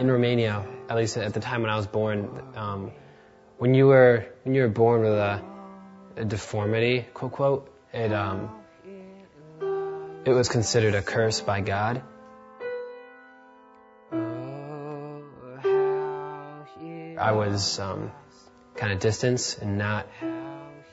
In 0.00 0.10
Romania, 0.10 0.66
at 0.88 0.96
least 0.96 1.18
at 1.18 1.34
the 1.34 1.40
time 1.40 1.60
when 1.60 1.70
I 1.70 1.76
was 1.76 1.86
born, 1.86 2.42
um, 2.56 2.92
when 3.58 3.74
you 3.74 3.86
were 3.86 4.26
when 4.44 4.54
you 4.54 4.62
were 4.62 4.68
born 4.68 5.02
with 5.02 5.12
a, 5.12 5.42
a 6.16 6.24
deformity, 6.24 7.06
quote 7.12 7.32
quote, 7.32 7.70
it 7.92 8.10
um, 8.10 8.50
it 10.24 10.30
was 10.30 10.48
considered 10.48 10.94
a 10.94 11.02
curse 11.02 11.42
by 11.42 11.60
God. 11.60 12.02
I 17.18 17.32
was 17.32 17.78
um, 17.78 18.10
kind 18.76 18.94
of 18.94 19.00
distanced 19.00 19.58
and 19.58 19.76
not 19.76 20.06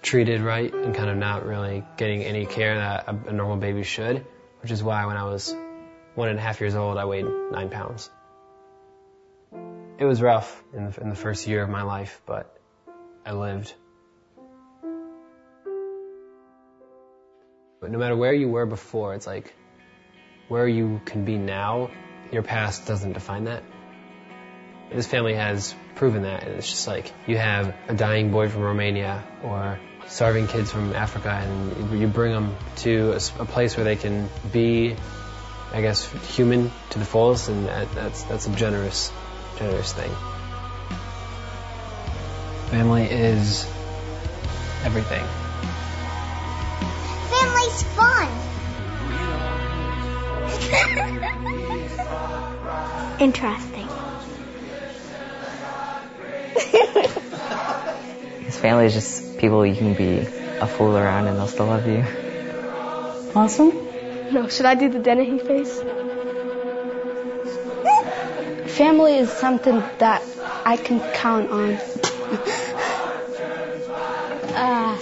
treated 0.01 0.41
right, 0.41 0.73
and 0.73 0.93
kind 0.93 1.09
of 1.09 1.15
not 1.15 1.45
really 1.45 1.85
getting 1.95 2.23
any 2.23 2.45
care 2.45 2.75
that 2.75 3.07
a, 3.07 3.29
a 3.29 3.31
normal 3.31 3.55
baby 3.55 3.83
should, 3.83 4.25
which 4.61 4.71
is 4.71 4.83
why 4.83 5.05
when 5.05 5.15
I 5.15 5.23
was 5.23 5.55
one 6.15 6.27
and 6.27 6.37
a 6.37 6.41
half 6.41 6.59
years 6.59 6.75
old, 6.75 6.97
I 6.97 7.05
weighed 7.05 7.25
nine 7.51 7.69
pounds. 7.69 8.09
It 9.99 10.05
was 10.05 10.21
rough 10.21 10.63
in 10.73 10.91
the, 10.91 11.01
in 11.01 11.09
the 11.09 11.15
first 11.15 11.47
year 11.47 11.63
of 11.63 11.69
my 11.69 11.81
life, 11.81 12.21
but 12.27 12.55
I 13.25 13.31
lived. 13.31 13.73
But 17.81 17.89
no 17.89 17.97
matter 17.97 18.15
where 18.15 18.33
you 18.33 18.47
were 18.47 18.67
before, 18.67 19.15
it's 19.15 19.25
like 19.25 19.55
where 20.49 20.67
you 20.67 21.01
can 21.05 21.25
be 21.25 21.37
now, 21.39 21.89
your 22.31 22.43
past 22.43 22.85
doesn't 22.85 23.13
define 23.13 23.45
that. 23.45 23.63
This 24.93 25.07
family 25.07 25.33
has 25.33 25.73
proven 25.95 26.21
that, 26.21 26.43
and 26.43 26.53
it's 26.57 26.69
just 26.69 26.87
like 26.87 27.11
you 27.25 27.37
have 27.37 27.75
a 27.87 27.95
dying 27.95 28.31
boy 28.31 28.49
from 28.49 28.61
Romania 28.61 29.23
or 29.43 29.79
starving 30.05 30.45
kids 30.45 30.71
from 30.71 30.93
Africa, 30.93 31.29
and 31.29 31.99
you 31.99 32.07
bring 32.07 32.33
them 32.33 32.55
to 32.77 33.13
a, 33.13 33.41
a 33.41 33.45
place 33.45 33.75
where 33.75 33.83
they 33.83 33.95
can 33.95 34.29
be, 34.53 34.95
I 35.73 35.81
guess, 35.81 36.05
human 36.35 36.71
to 36.91 36.99
the 36.99 37.05
fullest, 37.05 37.49
and 37.49 37.65
that, 37.65 37.91
that's 37.93 38.23
that's 38.23 38.47
a 38.47 38.51
generous 38.51 39.11
generous 39.57 39.93
thing. 39.93 40.11
Family 42.69 43.05
is 43.05 43.65
everything. 44.83 45.25
Family's 47.29 47.83
fun. 47.95 48.27
Interesting. 53.19 53.87
His 58.45 58.57
family 58.57 58.85
is 58.85 58.93
just 58.93 59.37
people 59.37 59.65
you 59.65 59.75
can 59.75 59.93
be 59.93 60.19
a 60.59 60.67
fool 60.67 60.95
around 60.97 61.27
and 61.27 61.37
they'll 61.37 61.47
still 61.47 61.67
love 61.67 61.87
you. 61.87 62.05
Awesome? 63.35 63.71
No, 64.31 64.47
should 64.49 64.65
I 64.65 64.75
do 64.75 64.89
the 64.89 64.99
Dennehy 64.99 65.39
face? 65.39 65.81
Family 68.77 69.17
is 69.17 69.31
something 69.31 69.83
that 69.97 70.21
I 70.63 70.77
can 70.77 70.99
count 71.13 71.49
on. 71.49 71.71
uh, 74.53 74.97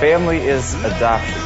Family 0.00 0.38
is 0.38 0.74
adoption. 0.82 1.45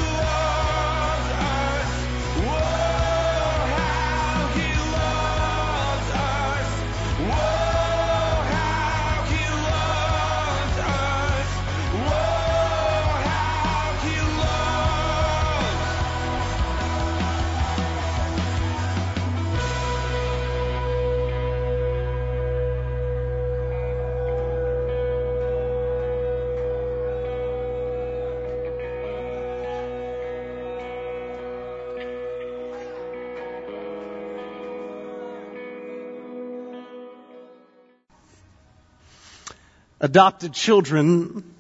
Adopted 40.00 40.54
children 40.54 41.54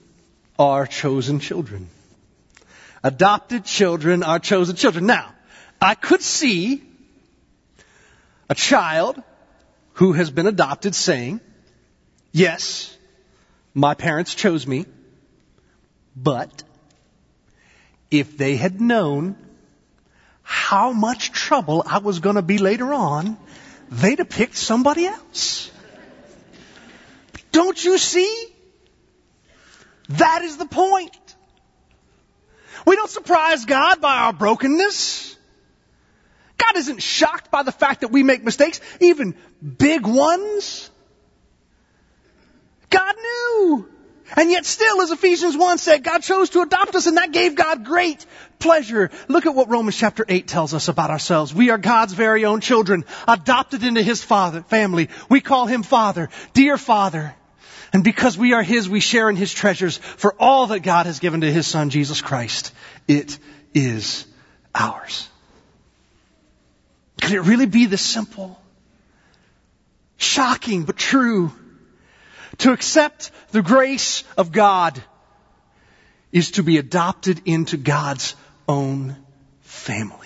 are 0.58 0.86
chosen 0.86 1.40
children. 1.40 1.88
Adopted 3.02 3.64
children 3.64 4.22
are 4.22 4.38
chosen 4.38 4.76
children. 4.76 5.06
Now, 5.06 5.30
I 5.80 5.94
could 5.94 6.22
see 6.22 6.82
a 8.48 8.54
child 8.54 9.22
who 9.94 10.12
has 10.12 10.30
been 10.30 10.46
adopted 10.46 10.94
saying, 10.94 11.40
yes, 12.32 12.96
my 13.74 13.94
parents 13.94 14.34
chose 14.34 14.66
me, 14.66 14.86
but 16.16 16.62
if 18.10 18.36
they 18.36 18.56
had 18.56 18.80
known 18.80 19.36
how 20.42 20.92
much 20.92 21.30
trouble 21.30 21.82
I 21.86 21.98
was 21.98 22.20
going 22.20 22.36
to 22.36 22.42
be 22.42 22.58
later 22.58 22.92
on, 22.92 23.36
they'd 23.90 24.18
have 24.18 24.30
picked 24.30 24.56
somebody 24.56 25.06
else. 25.06 25.70
Don't 27.52 27.82
you 27.82 27.98
see? 27.98 28.46
That 30.10 30.42
is 30.42 30.56
the 30.56 30.66
point. 30.66 31.16
We 32.86 32.96
don't 32.96 33.10
surprise 33.10 33.64
God 33.64 34.00
by 34.00 34.16
our 34.18 34.32
brokenness. 34.32 35.36
God 36.56 36.76
isn't 36.76 37.02
shocked 37.02 37.50
by 37.50 37.62
the 37.62 37.72
fact 37.72 38.02
that 38.02 38.08
we 38.08 38.22
make 38.22 38.44
mistakes, 38.44 38.80
even 39.00 39.34
big 39.78 40.06
ones. 40.06 40.90
God 42.90 43.14
knew. 43.16 43.88
And 44.36 44.50
yet 44.50 44.64
still, 44.64 45.00
as 45.02 45.10
Ephesians 45.10 45.56
1 45.56 45.78
said, 45.78 46.04
God 46.04 46.22
chose 46.22 46.50
to 46.50 46.60
adopt 46.62 46.94
us 46.94 47.06
and 47.06 47.16
that 47.16 47.32
gave 47.32 47.56
God 47.56 47.84
great 47.84 48.24
pleasure. 48.58 49.10
Look 49.28 49.46
at 49.46 49.54
what 49.54 49.68
Romans 49.68 49.96
chapter 49.96 50.24
8 50.28 50.46
tells 50.46 50.72
us 50.72 50.88
about 50.88 51.10
ourselves. 51.10 51.52
We 51.52 51.70
are 51.70 51.78
God's 51.78 52.12
very 52.12 52.44
own 52.44 52.60
children, 52.60 53.04
adopted 53.26 53.82
into 53.82 54.02
His 54.02 54.22
father, 54.22 54.62
family. 54.62 55.08
We 55.28 55.40
call 55.40 55.66
Him 55.66 55.82
Father, 55.82 56.28
dear 56.52 56.78
Father. 56.78 57.34
And 57.92 58.04
because 58.04 58.38
we 58.38 58.52
are 58.52 58.62
His, 58.62 58.88
we 58.88 59.00
share 59.00 59.28
in 59.28 59.36
His 59.36 59.52
treasures 59.52 59.98
for 59.98 60.34
all 60.38 60.68
that 60.68 60.80
God 60.80 61.06
has 61.06 61.18
given 61.18 61.40
to 61.40 61.52
His 61.52 61.66
Son, 61.66 61.90
Jesus 61.90 62.20
Christ. 62.20 62.72
It 63.08 63.38
is 63.74 64.26
ours. 64.74 65.28
Could 67.20 67.32
it 67.32 67.40
really 67.40 67.66
be 67.66 67.86
this 67.86 68.02
simple? 68.02 68.60
Shocking, 70.16 70.84
but 70.84 70.96
true. 70.96 71.52
To 72.58 72.72
accept 72.72 73.30
the 73.50 73.62
grace 73.62 74.22
of 74.36 74.52
God 74.52 75.02
is 76.32 76.52
to 76.52 76.62
be 76.62 76.78
adopted 76.78 77.42
into 77.44 77.76
God's 77.76 78.36
own 78.68 79.16
family. 79.62 80.19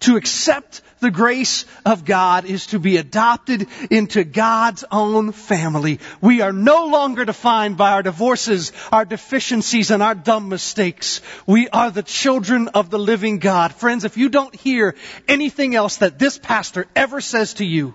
To 0.00 0.16
accept 0.16 0.80
the 1.00 1.10
grace 1.10 1.66
of 1.84 2.04
God 2.04 2.44
is 2.44 2.68
to 2.68 2.78
be 2.78 2.96
adopted 2.96 3.68
into 3.90 4.24
God's 4.24 4.84
own 4.90 5.32
family. 5.32 6.00
We 6.20 6.40
are 6.40 6.52
no 6.52 6.86
longer 6.86 7.24
defined 7.24 7.76
by 7.76 7.92
our 7.92 8.02
divorces, 8.02 8.72
our 8.92 9.04
deficiencies, 9.04 9.90
and 9.90 10.02
our 10.02 10.14
dumb 10.14 10.48
mistakes. 10.48 11.20
We 11.46 11.68
are 11.68 11.90
the 11.90 12.02
children 12.02 12.68
of 12.68 12.88
the 12.88 12.98
living 12.98 13.38
God. 13.38 13.74
Friends, 13.74 14.04
if 14.04 14.16
you 14.16 14.28
don't 14.28 14.54
hear 14.54 14.94
anything 15.28 15.74
else 15.74 15.98
that 15.98 16.18
this 16.18 16.38
pastor 16.38 16.86
ever 16.96 17.20
says 17.20 17.54
to 17.54 17.64
you, 17.64 17.94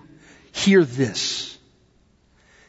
hear 0.52 0.84
this. 0.84 1.58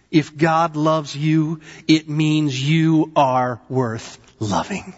If 0.10 0.36
God 0.36 0.76
loves 0.76 1.16
you, 1.16 1.62
it 1.88 2.10
means 2.10 2.70
you 2.70 3.12
are 3.16 3.62
worth 3.70 4.18
loving. 4.40 4.96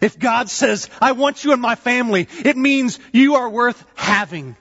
If 0.00 0.18
God 0.18 0.48
says, 0.48 0.88
I 1.00 1.12
want 1.12 1.44
you 1.44 1.52
in 1.52 1.60
my 1.60 1.74
family, 1.74 2.28
it 2.44 2.56
means 2.56 2.98
you 3.12 3.34
are 3.34 3.48
worth 3.48 3.84
having. 3.94 4.56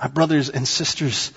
My 0.00 0.06
brothers 0.06 0.48
and 0.48 0.66
sisters, 0.66 1.32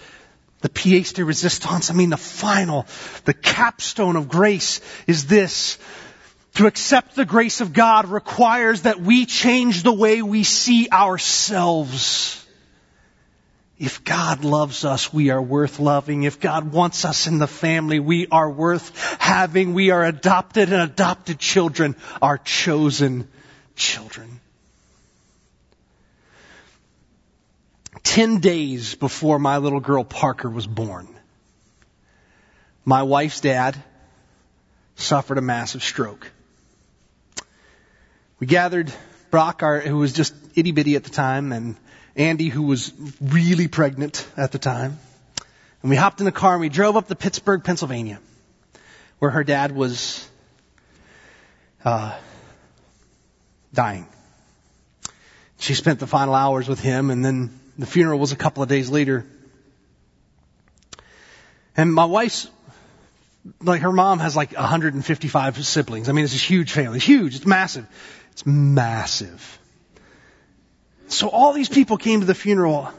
the 0.61 0.69
pièce 0.69 1.13
de 1.13 1.25
resistance, 1.25 1.89
I 1.89 1.93
mean 1.93 2.11
the 2.11 2.17
final, 2.17 2.85
the 3.25 3.33
capstone 3.33 4.15
of 4.15 4.29
grace 4.29 4.81
is 5.07 5.25
this. 5.25 5.79
To 6.55 6.67
accept 6.67 7.15
the 7.15 7.25
grace 7.25 7.61
of 7.61 7.73
God 7.73 8.07
requires 8.07 8.81
that 8.81 8.99
we 8.99 9.25
change 9.25 9.83
the 9.83 9.93
way 9.93 10.21
we 10.21 10.43
see 10.43 10.89
ourselves. 10.91 12.40
If 13.81 14.03
God 14.03 14.43
loves 14.43 14.85
us, 14.85 15.11
we 15.11 15.31
are 15.31 15.41
worth 15.41 15.79
loving. 15.79 16.21
If 16.21 16.39
God 16.39 16.71
wants 16.71 17.03
us 17.03 17.25
in 17.25 17.39
the 17.39 17.47
family, 17.47 17.99
we 17.99 18.27
are 18.27 18.47
worth 18.47 18.95
having. 19.19 19.73
We 19.73 19.89
are 19.89 20.05
adopted 20.05 20.71
and 20.71 20.83
adopted 20.83 21.39
children 21.39 21.95
are 22.21 22.37
chosen 22.37 23.27
children. 23.75 24.39
Ten 28.03 28.39
days 28.39 28.93
before 28.93 29.39
my 29.39 29.57
little 29.57 29.79
girl 29.79 30.03
Parker 30.03 30.47
was 30.47 30.67
born, 30.67 31.07
my 32.85 33.01
wife's 33.01 33.41
dad 33.41 33.75
suffered 34.95 35.39
a 35.39 35.41
massive 35.41 35.81
stroke. 35.81 36.31
We 38.39 38.45
gathered 38.45 38.93
Brock, 39.31 39.63
our, 39.63 39.79
who 39.79 39.97
was 39.97 40.13
just 40.13 40.35
itty 40.53 40.71
bitty 40.71 40.95
at 40.95 41.03
the 41.03 41.09
time, 41.09 41.51
and 41.51 41.77
Andy, 42.15 42.50
who 42.50 42.63
was 42.63 42.93
really 43.21 43.67
pregnant 43.67 44.28
at 44.36 44.52
the 44.52 44.60
time. 44.60 45.00
And 45.82 45.89
we 45.89 45.95
hopped 45.95 46.19
in 46.19 46.26
the 46.26 46.32
car 46.32 46.54
and 46.54 46.62
we 46.62 46.69
drove 46.69 46.95
up 46.97 47.08
to 47.08 47.15
Pittsburgh, 47.15 47.63
Pennsylvania, 47.63 48.19
where 49.19 49.32
her 49.32 49.43
dad 49.43 49.71
was 49.71 50.28
uh, 51.84 52.15
dying. 53.74 54.08
She 55.60 55.74
spent 55.74 56.00
the 56.00 56.08
final 56.08 56.34
hours 56.34 56.67
with 56.67 56.80
him, 56.80 57.12
and 57.12 57.24
then 57.24 57.60
the 57.78 57.86
funeral 57.86 58.19
was 58.19 58.32
a 58.32 58.36
couple 58.36 58.63
of 58.63 58.69
days 58.69 58.89
later. 58.89 59.26
And 61.78 61.93
my 61.93 62.06
wife's, 62.06 62.50
like 63.62 63.82
her 63.82 63.91
mom 63.91 64.19
has 64.19 64.36
like 64.36 64.54
155 64.54 65.65
siblings. 65.65 66.10
I 66.10 66.12
mean, 66.12 66.26
it's 66.26 66.34
a 66.34 66.38
huge 66.38 66.71
family. 66.71 66.97
It's 66.97 67.06
huge. 67.06 67.36
It's 67.36 67.45
massive. 67.45 67.88
It's 68.32 68.45
massive. 68.45 69.60
So 71.12 71.30
all 71.30 71.54
these 71.54 71.69
people 71.69 71.97
came 71.97 72.21
to 72.21 72.26
the 72.26 72.36
funeral. 72.36 72.91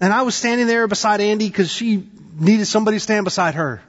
And 0.00 0.12
I 0.12 0.22
was 0.22 0.34
standing 0.34 0.66
there 0.66 0.86
beside 0.86 1.20
Andy 1.20 1.48
because 1.48 1.70
she 1.70 2.06
needed 2.38 2.66
somebody 2.66 2.96
to 2.96 3.00
stand 3.00 3.24
beside 3.24 3.54
her. 3.54 3.82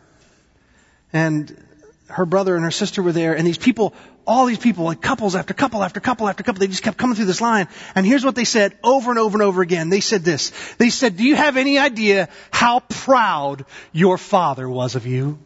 And 1.13 1.63
her 2.08 2.26
brother 2.26 2.56
and 2.56 2.63
her 2.63 2.71
sister 2.71 3.04
were 3.04 3.12
there. 3.12 3.36
And 3.36 3.45
these 3.45 3.58
people, 3.58 3.93
all 4.26 4.45
these 4.45 4.58
people, 4.58 4.86
like 4.86 5.02
couples 5.02 5.36
after 5.36 5.54
couple 5.54 5.84
after 5.84 6.00
couple 6.00 6.28
after 6.28 6.43
couple, 6.43 6.60
they 6.60 6.67
just 6.67 6.84
kept 6.84 6.97
coming 6.97 7.15
through 7.15 7.26
this 7.26 7.41
line. 7.41 7.67
And 7.95 8.06
here's 8.06 8.23
what 8.23 8.36
they 8.36 8.45
said 8.45 8.78
over 8.84 9.10
and 9.10 9.19
over 9.19 9.36
and 9.36 9.43
over 9.43 9.62
again. 9.62 9.89
They 9.89 10.00
said 10.00 10.23
this. 10.23 10.52
They 10.76 10.89
said, 10.89 11.17
do 11.17 11.23
you 11.23 11.36
have 11.36 11.58
any 11.58 11.78
idea 11.78 12.30
how 12.52 12.80
proud 12.80 13.65
your 13.91 14.17
father 14.17 14.67
was 14.69 14.95
of 14.95 15.06
you? 15.06 15.38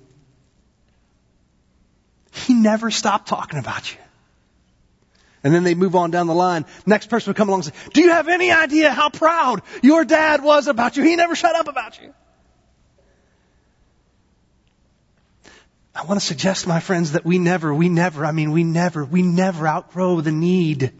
He 2.31 2.53
never 2.53 2.91
stopped 2.91 3.27
talking 3.27 3.59
about 3.59 3.91
you. 3.91 4.00
And 5.43 5.53
then 5.53 5.63
they 5.63 5.73
move 5.73 5.95
on 5.95 6.11
down 6.11 6.27
the 6.27 6.35
line. 6.35 6.65
Next 6.85 7.09
person 7.09 7.31
would 7.31 7.37
come 7.37 7.49
along 7.49 7.61
and 7.61 7.73
say, 7.73 7.89
do 7.93 8.01
you 8.01 8.09
have 8.09 8.27
any 8.27 8.51
idea 8.51 8.91
how 8.91 9.09
proud 9.09 9.63
your 9.81 10.05
dad 10.05 10.43
was 10.43 10.67
about 10.67 10.97
you? 10.97 11.03
He 11.03 11.15
never 11.15 11.35
shut 11.35 11.55
up 11.55 11.67
about 11.67 11.99
you. 11.99 12.13
I 15.93 16.05
want 16.05 16.19
to 16.19 16.25
suggest, 16.25 16.67
my 16.67 16.79
friends, 16.79 17.13
that 17.13 17.25
we 17.25 17.37
never, 17.37 17.73
we 17.73 17.89
never, 17.89 18.25
I 18.25 18.31
mean, 18.31 18.51
we 18.51 18.63
never, 18.63 19.03
we 19.03 19.23
never 19.23 19.67
outgrow 19.67 20.21
the 20.21 20.31
need 20.31 20.93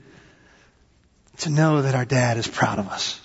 to 1.39 1.49
know 1.49 1.83
that 1.83 1.95
our 1.95 2.05
dad 2.05 2.37
is 2.37 2.47
proud 2.47 2.77
of 2.77 2.89
us. 2.89 3.19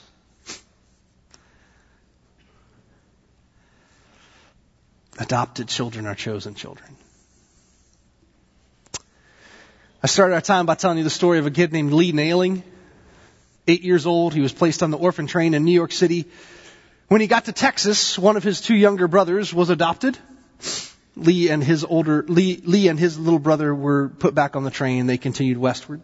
Adopted 5.18 5.66
children 5.66 6.06
are 6.06 6.14
chosen 6.14 6.54
children. 6.54 6.96
I 10.06 10.08
started 10.08 10.34
our 10.34 10.40
time 10.40 10.66
by 10.66 10.76
telling 10.76 10.98
you 10.98 11.02
the 11.02 11.10
story 11.10 11.40
of 11.40 11.46
a 11.46 11.50
kid 11.50 11.72
named 11.72 11.92
Lee 11.92 12.12
Nailing. 12.12 12.62
Eight 13.66 13.82
years 13.82 14.06
old, 14.06 14.34
he 14.34 14.40
was 14.40 14.52
placed 14.52 14.84
on 14.84 14.92
the 14.92 14.96
orphan 14.96 15.26
train 15.26 15.52
in 15.52 15.64
New 15.64 15.72
York 15.72 15.90
City. 15.90 16.26
When 17.08 17.20
he 17.20 17.26
got 17.26 17.46
to 17.46 17.52
Texas, 17.52 18.16
one 18.16 18.36
of 18.36 18.44
his 18.44 18.60
two 18.60 18.76
younger 18.76 19.08
brothers 19.08 19.52
was 19.52 19.68
adopted. 19.68 20.16
Lee 21.16 21.48
and 21.48 21.60
his 21.60 21.84
older, 21.84 22.24
Lee, 22.28 22.62
Lee 22.64 22.86
and 22.86 23.00
his 23.00 23.18
little 23.18 23.40
brother 23.40 23.74
were 23.74 24.08
put 24.08 24.32
back 24.32 24.54
on 24.54 24.62
the 24.62 24.70
train. 24.70 25.08
They 25.08 25.18
continued 25.18 25.58
westward. 25.58 26.00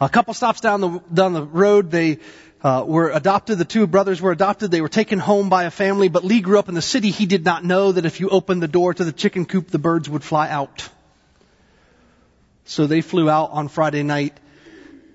A 0.00 0.08
couple 0.08 0.34
stops 0.34 0.60
down 0.60 0.80
the, 0.80 1.00
down 1.12 1.34
the 1.34 1.44
road, 1.44 1.92
they 1.92 2.18
uh, 2.64 2.82
were 2.84 3.10
adopted. 3.10 3.58
The 3.58 3.64
two 3.64 3.86
brothers 3.86 4.20
were 4.20 4.32
adopted. 4.32 4.72
They 4.72 4.80
were 4.80 4.88
taken 4.88 5.20
home 5.20 5.50
by 5.50 5.66
a 5.66 5.70
family, 5.70 6.08
but 6.08 6.24
Lee 6.24 6.40
grew 6.40 6.58
up 6.58 6.68
in 6.68 6.74
the 6.74 6.82
city. 6.82 7.10
He 7.10 7.26
did 7.26 7.44
not 7.44 7.64
know 7.64 7.92
that 7.92 8.04
if 8.04 8.18
you 8.18 8.28
opened 8.28 8.60
the 8.60 8.66
door 8.66 8.92
to 8.92 9.04
the 9.04 9.12
chicken 9.12 9.44
coop, 9.44 9.68
the 9.68 9.78
birds 9.78 10.10
would 10.10 10.24
fly 10.24 10.48
out. 10.48 10.88
So 12.64 12.86
they 12.86 13.00
flew 13.00 13.28
out 13.28 13.50
on 13.50 13.68
Friday 13.68 14.02
night. 14.02 14.38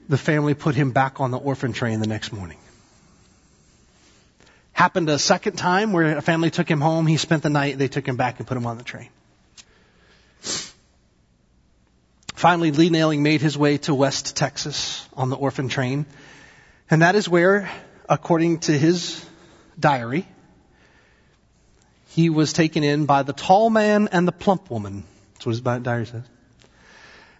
The 0.07 0.17
family 0.17 0.53
put 0.53 0.75
him 0.75 0.91
back 0.91 1.19
on 1.19 1.31
the 1.31 1.37
orphan 1.37 1.73
train 1.73 1.99
the 1.99 2.07
next 2.07 2.31
morning. 2.31 2.57
Happened 4.71 5.09
a 5.09 5.19
second 5.19 5.57
time 5.57 5.91
where 5.91 6.17
a 6.17 6.21
family 6.21 6.51
took 6.51 6.69
him 6.69 6.79
home. 6.79 7.05
He 7.05 7.17
spent 7.17 7.43
the 7.43 7.49
night. 7.49 7.77
They 7.77 7.89
took 7.89 8.07
him 8.07 8.15
back 8.15 8.39
and 8.39 8.47
put 8.47 8.55
him 8.55 8.65
on 8.65 8.77
the 8.77 8.83
train. 8.83 9.09
Finally, 12.33 12.71
Lee 12.71 12.89
Nailing 12.89 13.21
made 13.21 13.41
his 13.41 13.57
way 13.57 13.77
to 13.79 13.93
West 13.93 14.37
Texas 14.37 15.05
on 15.13 15.29
the 15.29 15.35
orphan 15.35 15.67
train. 15.67 16.05
And 16.89 17.01
that 17.01 17.15
is 17.15 17.27
where, 17.27 17.69
according 18.07 18.59
to 18.59 18.71
his 18.71 19.23
diary, 19.77 20.25
he 22.07 22.29
was 22.29 22.53
taken 22.53 22.85
in 22.85 23.05
by 23.05 23.23
the 23.23 23.33
tall 23.33 23.69
man 23.69 24.07
and 24.11 24.25
the 24.25 24.31
plump 24.31 24.71
woman. 24.71 25.03
That's 25.33 25.45
what 25.45 25.51
his 25.51 25.61
diary 25.83 26.05
says. 26.05 26.23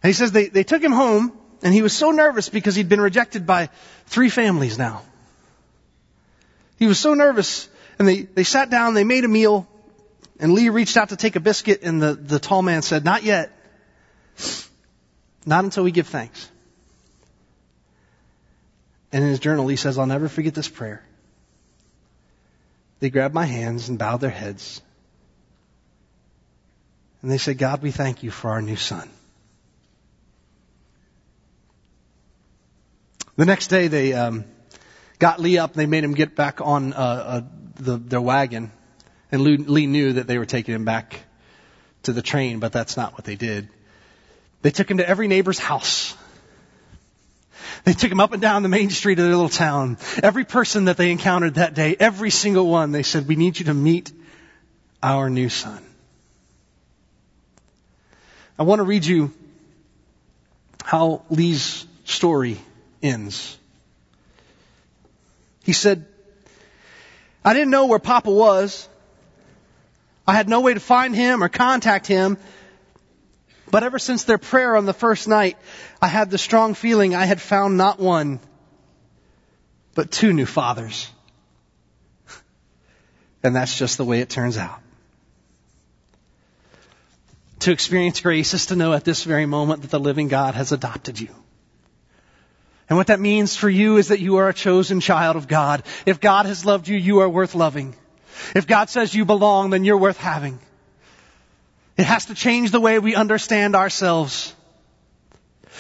And 0.02 0.10
he 0.10 0.14
says 0.14 0.32
they, 0.32 0.48
they 0.48 0.64
took 0.64 0.82
him 0.82 0.92
home, 0.92 1.34
and 1.62 1.74
he 1.74 1.82
was 1.82 1.94
so 1.94 2.12
nervous 2.12 2.50
because 2.50 2.76
he'd 2.76 2.90
been 2.90 3.02
rejected 3.02 3.46
by 3.46 3.70
three 4.06 4.30
families 4.30 4.78
now. 4.78 5.02
He 6.78 6.88
was 6.88 7.00
so 7.00 7.14
nervous, 7.14 7.68
and 7.98 8.08
they, 8.08 8.22
they 8.22 8.44
sat 8.44 8.70
down, 8.70 8.94
they 8.94 9.04
made 9.04 9.26
a 9.26 9.28
meal, 9.28 9.68
and 10.40 10.54
Lee 10.54 10.70
reached 10.70 10.96
out 10.96 11.10
to 11.10 11.18
take 11.18 11.36
a 11.36 11.42
biscuit, 11.42 11.82
and 11.84 12.02
the, 12.02 12.14
the 12.14 12.40
tall 12.40 12.62
man 12.62 12.82
said, 12.82 13.04
Not 13.04 13.24
yet. 13.24 13.52
Not 15.46 15.64
until 15.66 15.84
we 15.84 15.92
give 15.92 16.08
thanks. 16.08 16.50
And 19.12 19.24
in 19.24 19.30
his 19.30 19.40
journal, 19.40 19.68
he 19.68 19.76
says, 19.76 19.98
I'll 19.98 20.06
never 20.06 20.30
forget 20.30 20.54
this 20.54 20.70
prayer. 20.70 21.04
They 23.00 23.10
grabbed 23.10 23.34
my 23.34 23.46
hands 23.46 23.90
and 23.90 23.98
bowed 23.98 24.22
their 24.22 24.30
heads. 24.30 24.82
And 27.22 27.32
they 27.32 27.38
said, 27.38 27.58
God, 27.58 27.82
we 27.82 27.92
thank 27.92 28.24
you 28.24 28.32
for 28.32 28.52
our 28.52 28.62
new 28.62 28.76
son. 28.76 29.10
The 33.40 33.46
next 33.46 33.68
day, 33.68 33.88
they 33.88 34.12
um, 34.12 34.44
got 35.18 35.40
Lee 35.40 35.60
up. 35.60 35.72
They 35.72 35.86
made 35.86 36.04
him 36.04 36.14
get 36.14 36.36
back 36.36 36.60
on 36.60 36.92
uh, 36.92 36.98
uh, 36.98 37.42
the, 37.76 37.96
their 37.96 38.20
wagon, 38.20 38.70
And 39.32 39.42
Lee 39.42 39.88
knew 39.88 40.12
that 40.12 40.28
they 40.28 40.38
were 40.38 40.46
taking 40.46 40.76
him 40.76 40.84
back 40.84 41.22
to 42.04 42.12
the 42.12 42.22
train, 42.22 42.60
but 42.60 42.74
that's 42.74 42.98
not 42.98 43.14
what 43.14 43.24
they 43.24 43.38
did. 43.38 43.70
They 44.62 44.72
took 44.72 44.92
him 44.92 44.98
to 44.98 45.08
every 45.08 45.30
neighbor's 45.30 45.58
house. 45.58 46.18
They 47.86 47.94
took 47.94 48.12
him 48.12 48.20
up 48.20 48.34
and 48.34 48.42
down 48.42 48.62
the 48.62 48.68
main 48.68 48.90
street 48.90 49.20
of 49.20 49.24
their 49.24 49.34
little 49.34 49.48
town. 49.48 50.00
Every 50.22 50.44
person 50.44 50.86
that 50.86 50.98
they 50.98 51.10
encountered 51.10 51.54
that 51.54 51.74
day, 51.74 51.96
every 51.98 52.32
single 52.32 52.68
one, 52.68 52.92
they 52.92 53.04
said, 53.04 53.26
we 53.26 53.38
need 53.38 53.58
you 53.58 53.68
to 53.68 53.74
meet 53.74 54.12
our 55.02 55.30
new 55.30 55.48
son. 55.48 55.82
I 58.60 58.64
want 58.64 58.80
to 58.80 58.84
read 58.84 59.06
you 59.06 59.32
how 60.84 61.22
Lee's 61.30 61.88
story 62.04 62.60
ends. 63.02 63.58
He 65.64 65.74
said, 65.74 66.06
I 67.44 67.54
didn't 67.54 67.70
know 67.70 67.86
where 67.88 68.00
Papa 68.00 68.32
was. 68.32 68.88
I 70.28 70.34
had 70.34 70.50
no 70.50 70.62
way 70.62 70.74
to 70.74 70.80
find 70.80 71.16
him 71.16 71.44
or 71.44 71.50
contact 71.50 72.08
him. 72.08 72.38
But 73.72 73.84
ever 73.84 74.00
since 74.00 74.24
their 74.24 74.38
prayer 74.38 74.76
on 74.76 74.86
the 74.86 74.94
first 74.94 75.28
night, 75.28 75.58
I 76.02 76.08
had 76.08 76.32
the 76.32 76.38
strong 76.38 76.74
feeling 76.74 77.16
I 77.16 77.26
had 77.26 77.40
found 77.40 77.78
not 77.78 78.00
one, 78.00 78.40
but 79.96 80.12
two 80.12 80.34
new 80.34 80.46
fathers. 80.46 81.10
And 83.42 83.56
that's 83.56 83.78
just 83.78 83.98
the 83.98 84.04
way 84.04 84.20
it 84.20 84.30
turns 84.30 84.58
out. 84.58 84.82
To 87.60 87.72
experience 87.72 88.20
grace 88.20 88.54
is 88.54 88.66
to 88.68 88.76
know 88.76 88.92
at 88.92 89.06
this 89.06 89.24
very 89.24 89.46
moment 89.46 89.84
that 89.84 89.92
the 89.92 90.00
living 90.00 90.28
God 90.28 90.56
has 90.56 90.74
adopted 90.74 91.20
you. 91.20 91.34
And 92.90 92.98
what 92.98 93.08
that 93.08 93.20
means 93.20 93.56
for 93.56 93.70
you 93.70 93.98
is 93.98 94.08
that 94.08 94.20
you 94.20 94.38
are 94.38 94.50
a 94.50 94.54
chosen 94.54 95.00
child 95.00 95.36
of 95.36 95.48
God. 95.48 95.84
If 96.08 96.20
God 96.20 96.48
has 96.48 96.66
loved 96.66 96.88
you, 96.88 96.98
you 96.98 97.20
are 97.20 97.30
worth 97.30 97.54
loving. 97.54 97.96
If 98.56 98.66
God 98.66 98.90
says 98.90 99.14
you 99.14 99.26
belong, 99.26 99.70
then 99.70 99.84
you're 99.84 99.98
worth 99.98 100.18
having. 100.18 100.60
It 101.98 102.06
has 102.06 102.26
to 102.26 102.34
change 102.34 102.72
the 102.72 102.80
way 102.80 102.98
we 102.98 103.14
understand 103.14 103.76
ourselves. 103.76 104.56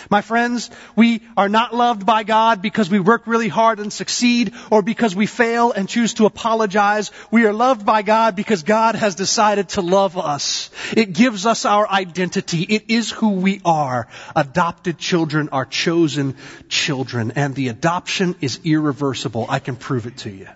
My 0.09 0.21
friends, 0.21 0.69
we 0.95 1.21
are 1.35 1.49
not 1.49 1.75
loved 1.75 2.05
by 2.05 2.23
God 2.23 2.61
because 2.61 2.89
we 2.89 2.99
work 2.99 3.27
really 3.27 3.47
hard 3.47 3.79
and 3.79 3.91
succeed 3.91 4.53
or 4.71 4.81
because 4.81 5.15
we 5.15 5.25
fail 5.25 5.71
and 5.71 5.89
choose 5.89 6.15
to 6.15 6.25
apologize. 6.25 7.11
We 7.31 7.45
are 7.45 7.53
loved 7.53 7.85
by 7.85 8.01
God 8.01 8.35
because 8.35 8.63
God 8.63 8.95
has 8.95 9.15
decided 9.15 9.69
to 9.69 9.81
love 9.81 10.17
us. 10.17 10.69
It 10.95 11.13
gives 11.13 11.45
us 11.45 11.65
our 11.65 11.87
identity. 11.87 12.63
It 12.63 12.85
is 12.89 13.11
who 13.11 13.31
we 13.31 13.61
are. 13.65 14.07
Adopted 14.35 14.97
children 14.97 15.49
are 15.49 15.65
chosen 15.65 16.35
children 16.67 17.31
and 17.35 17.55
the 17.55 17.67
adoption 17.69 18.35
is 18.41 18.59
irreversible. 18.63 19.45
I 19.49 19.59
can 19.59 19.75
prove 19.75 20.07
it 20.07 20.17
to 20.17 20.29
you. 20.29 20.47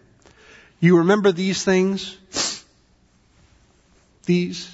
You 0.79 0.97
remember 0.97 1.32
these 1.32 1.63
things? 1.63 2.17
These? 4.25 4.69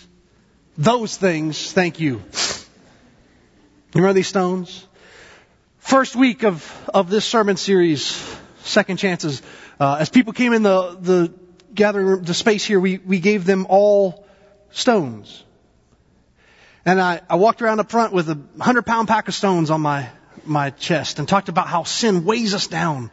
Those 0.78 1.18
things, 1.18 1.72
thank 1.72 2.00
you. 2.00 2.22
You 3.94 4.02
remember 4.02 4.14
these 4.14 4.28
stones? 4.28 4.88
First 5.80 6.16
week 6.16 6.44
of, 6.44 6.90
of 6.94 7.10
this 7.10 7.26
sermon 7.26 7.58
series, 7.58 8.24
Second 8.62 8.98
Chances, 8.98 9.42
uh, 9.80 9.98
as 10.00 10.10
people 10.10 10.32
came 10.32 10.54
in 10.54 10.62
the, 10.62 10.96
the 11.02 11.34
gathering 11.74 12.06
room, 12.06 12.24
the 12.24 12.36
space 12.36 12.64
here, 12.64 12.80
we, 12.80 13.00
we 13.00 13.20
gave 13.20 13.46
them 13.46 13.66
all 13.68 14.28
stones. 14.70 15.44
And 16.86 17.02
I, 17.02 17.22
I 17.28 17.38
walked 17.38 17.64
around 17.64 17.80
up 17.80 17.90
front 17.90 18.14
with 18.14 18.30
a 18.30 18.40
hundred 18.62 18.86
pound 18.86 19.08
pack 19.08 19.28
of 19.28 19.34
stones 19.34 19.72
on 19.72 19.82
my, 19.82 20.08
my 20.46 20.70
chest 20.70 21.18
and 21.18 21.28
talked 21.28 21.50
about 21.50 21.66
how 21.66 21.84
sin 21.84 22.26
weighs 22.26 22.54
us 22.54 22.68
down 22.68 23.10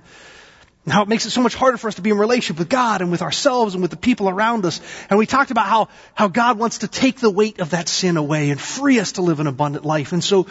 and 0.86 0.92
how 0.92 1.02
it 1.02 1.08
makes 1.08 1.26
it 1.26 1.30
so 1.30 1.42
much 1.42 1.56
harder 1.56 1.76
for 1.76 1.88
us 1.88 1.96
to 1.96 2.02
be 2.02 2.10
in 2.10 2.16
relationship 2.16 2.60
with 2.60 2.68
God 2.68 3.02
and 3.02 3.10
with 3.10 3.20
ourselves 3.20 3.74
and 3.74 3.82
with 3.82 3.90
the 3.90 3.96
people 3.96 4.28
around 4.28 4.64
us. 4.64 4.80
And 5.10 5.18
we 5.18 5.26
talked 5.26 5.50
about 5.50 5.66
how, 5.66 5.88
how 6.14 6.28
God 6.28 6.58
wants 6.58 6.78
to 6.78 6.88
take 6.88 7.18
the 7.18 7.28
weight 7.28 7.58
of 7.58 7.70
that 7.70 7.88
sin 7.88 8.16
away 8.16 8.50
and 8.50 8.60
free 8.60 9.00
us 9.00 9.12
to 9.12 9.22
live 9.22 9.40
an 9.40 9.48
abundant 9.48 9.84
life. 9.84 10.12
And 10.12 10.22
so 10.22 10.46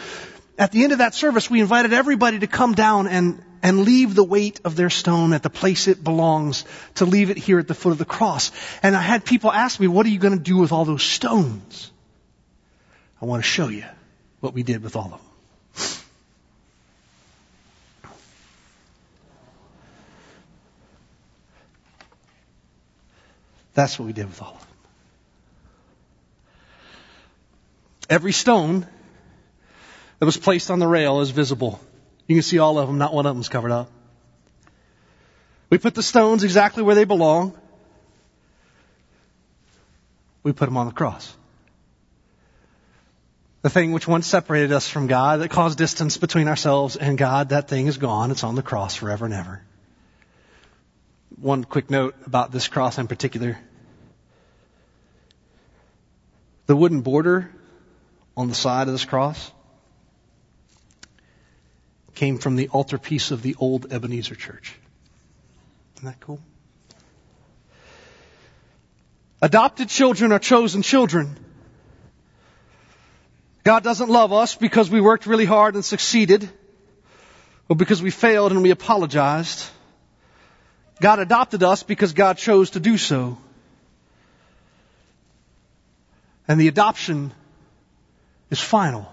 at 0.58 0.72
the 0.72 0.84
end 0.84 0.92
of 0.92 0.98
that 0.98 1.14
service, 1.14 1.48
we 1.48 1.60
invited 1.60 1.94
everybody 1.94 2.38
to 2.40 2.46
come 2.46 2.74
down 2.74 3.06
and, 3.06 3.42
and 3.62 3.80
leave 3.80 4.14
the 4.14 4.24
weight 4.24 4.60
of 4.62 4.76
their 4.76 4.90
stone 4.90 5.32
at 5.32 5.42
the 5.42 5.48
place 5.48 5.88
it 5.88 6.04
belongs, 6.04 6.66
to 6.96 7.06
leave 7.06 7.30
it 7.30 7.38
here 7.38 7.58
at 7.58 7.66
the 7.66 7.74
foot 7.74 7.92
of 7.92 7.98
the 7.98 8.04
cross. 8.04 8.52
And 8.82 8.94
I 8.94 9.00
had 9.00 9.24
people 9.24 9.50
ask 9.50 9.80
me, 9.80 9.88
what 9.88 10.04
are 10.04 10.10
you 10.10 10.18
going 10.18 10.36
to 10.36 10.44
do 10.44 10.58
with 10.58 10.70
all 10.70 10.84
those 10.84 11.02
stones? 11.02 11.90
I 13.22 13.24
want 13.24 13.42
to 13.42 13.48
show 13.48 13.68
you 13.68 13.86
what 14.40 14.52
we 14.52 14.62
did 14.62 14.82
with 14.82 14.96
all 14.96 15.06
of 15.06 15.10
them. 15.12 15.25
That's 23.76 23.98
what 23.98 24.06
we 24.06 24.14
did 24.14 24.26
with 24.26 24.40
all 24.40 24.54
of 24.54 24.58
them. 24.58 24.68
Every 28.08 28.32
stone 28.32 28.86
that 30.18 30.24
was 30.24 30.38
placed 30.38 30.70
on 30.70 30.78
the 30.78 30.86
rail 30.86 31.20
is 31.20 31.30
visible. 31.30 31.78
You 32.26 32.36
can 32.36 32.42
see 32.42 32.58
all 32.58 32.78
of 32.78 32.88
them, 32.88 32.96
not 32.96 33.12
one 33.12 33.26
of 33.26 33.36
them's 33.36 33.50
covered 33.50 33.72
up. 33.72 33.90
We 35.68 35.76
put 35.76 35.94
the 35.94 36.02
stones 36.02 36.42
exactly 36.42 36.82
where 36.82 36.94
they 36.94 37.04
belong. 37.04 37.54
We 40.42 40.52
put 40.52 40.64
them 40.64 40.78
on 40.78 40.86
the 40.86 40.92
cross. 40.92 41.36
The 43.60 43.68
thing 43.68 43.92
which 43.92 44.08
once 44.08 44.26
separated 44.26 44.72
us 44.72 44.88
from 44.88 45.06
God, 45.06 45.40
that 45.40 45.50
caused 45.50 45.76
distance 45.76 46.16
between 46.16 46.48
ourselves 46.48 46.96
and 46.96 47.18
God, 47.18 47.50
that 47.50 47.68
thing 47.68 47.88
is 47.88 47.98
gone. 47.98 48.30
It's 48.30 48.44
on 48.44 48.54
the 48.54 48.62
cross 48.62 48.94
forever 48.94 49.26
and 49.26 49.34
ever. 49.34 49.60
One 51.38 51.64
quick 51.64 51.90
note 51.90 52.14
about 52.24 52.52
this 52.52 52.68
cross 52.68 52.96
in 52.96 53.08
particular. 53.08 53.58
The 56.66 56.76
wooden 56.76 57.00
border 57.00 57.50
on 58.36 58.48
the 58.48 58.54
side 58.54 58.88
of 58.88 58.94
this 58.94 59.04
cross 59.04 59.52
came 62.14 62.38
from 62.38 62.56
the 62.56 62.68
altarpiece 62.70 63.30
of 63.30 63.42
the 63.42 63.56
old 63.58 63.92
Ebenezer 63.92 64.34
church. 64.34 64.74
Isn't 65.96 66.06
that 66.06 66.20
cool? 66.20 66.40
Adopted 69.40 69.88
children 69.88 70.32
are 70.32 70.38
chosen 70.38 70.82
children. 70.82 71.36
God 73.62 73.84
doesn't 73.84 74.08
love 74.08 74.32
us 74.32 74.56
because 74.56 74.90
we 74.90 75.00
worked 75.00 75.26
really 75.26 75.44
hard 75.44 75.74
and 75.74 75.84
succeeded, 75.84 76.48
or 77.68 77.76
because 77.76 78.02
we 78.02 78.10
failed 78.10 78.52
and 78.52 78.62
we 78.62 78.70
apologized. 78.70 79.64
God 81.00 81.18
adopted 81.18 81.62
us 81.62 81.82
because 81.82 82.12
God 82.12 82.38
chose 82.38 82.70
to 82.70 82.80
do 82.80 82.96
so. 82.96 83.38
And 86.48 86.60
the 86.60 86.68
adoption 86.68 87.32
is 88.50 88.60
final. 88.60 89.12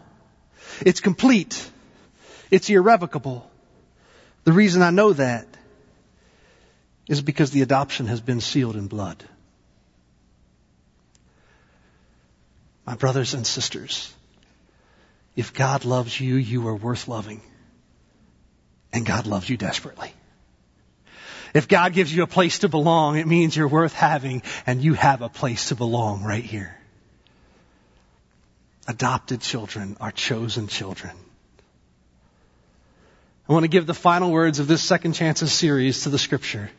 It's 0.82 1.00
complete. 1.00 1.70
It's 2.52 2.70
irrevocable. 2.70 3.50
The 4.44 4.54
reason 4.54 4.82
I 4.82 4.92
know 4.92 5.14
that 5.14 5.48
is 7.08 7.22
because 7.22 7.52
the 7.52 7.62
adoption 7.62 8.08
has 8.08 8.22
been 8.22 8.42
sealed 8.42 8.76
in 8.76 8.88
blood. 8.88 9.24
My 12.86 12.96
brothers 12.96 13.34
and 13.34 13.48
sisters, 13.48 14.14
if 15.36 15.54
God 15.54 15.86
loves 15.86 16.20
you, 16.20 16.36
you 16.36 16.68
are 16.68 16.76
worth 16.76 17.08
loving. 17.08 17.42
And 18.92 19.06
God 19.06 19.26
loves 19.26 19.50
you 19.50 19.58
desperately. 19.58 20.14
If 21.54 21.68
God 21.68 21.94
gives 21.94 22.14
you 22.14 22.24
a 22.24 22.28
place 22.28 22.60
to 22.60 22.70
belong, 22.70 23.18
it 23.18 23.28
means 23.28 23.56
you're 23.56 23.68
worth 23.68 23.94
having 23.94 24.44
and 24.66 24.84
you 24.84 24.94
have 24.94 25.22
a 25.22 25.30
place 25.30 25.70
to 25.70 25.76
belong 25.76 26.24
right 26.24 26.44
here. 26.44 26.78
Adopted 28.88 29.42
children 29.42 29.96
are 30.02 30.12
chosen 30.12 30.68
children. 30.68 31.16
I 33.48 33.54
want 33.54 33.64
to 33.64 33.70
give 33.70 33.86
the 33.86 33.94
final 33.94 34.32
words 34.32 34.60
of 34.60 34.68
this 34.68 34.82
second 34.82 35.14
chances 35.14 35.52
series 35.52 36.04
to 36.04 36.10
the 36.10 36.20
scripture. 36.20 36.70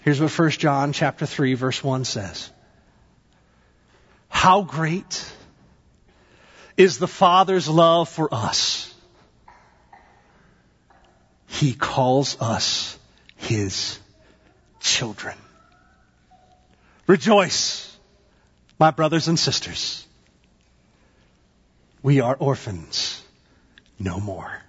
Here's 0.00 0.20
what 0.20 0.36
1 0.36 0.50
John 0.50 0.92
chapter 0.92 1.26
3 1.26 1.54
verse 1.54 1.82
1 1.82 2.04
says. 2.04 2.50
How 4.28 4.62
great 4.62 5.32
is 6.76 6.98
the 6.98 7.08
Father's 7.08 7.68
love 7.68 8.08
for 8.08 8.32
us. 8.32 8.92
He 11.46 11.74
calls 11.74 12.40
us 12.40 12.98
his 13.36 13.98
children. 14.80 15.36
Rejoice, 17.06 17.96
my 18.78 18.90
brothers 18.90 19.28
and 19.28 19.38
sisters. 19.38 20.06
We 22.02 22.20
are 22.20 22.34
orphans 22.34 23.22
no 24.00 24.18
more. 24.18 24.61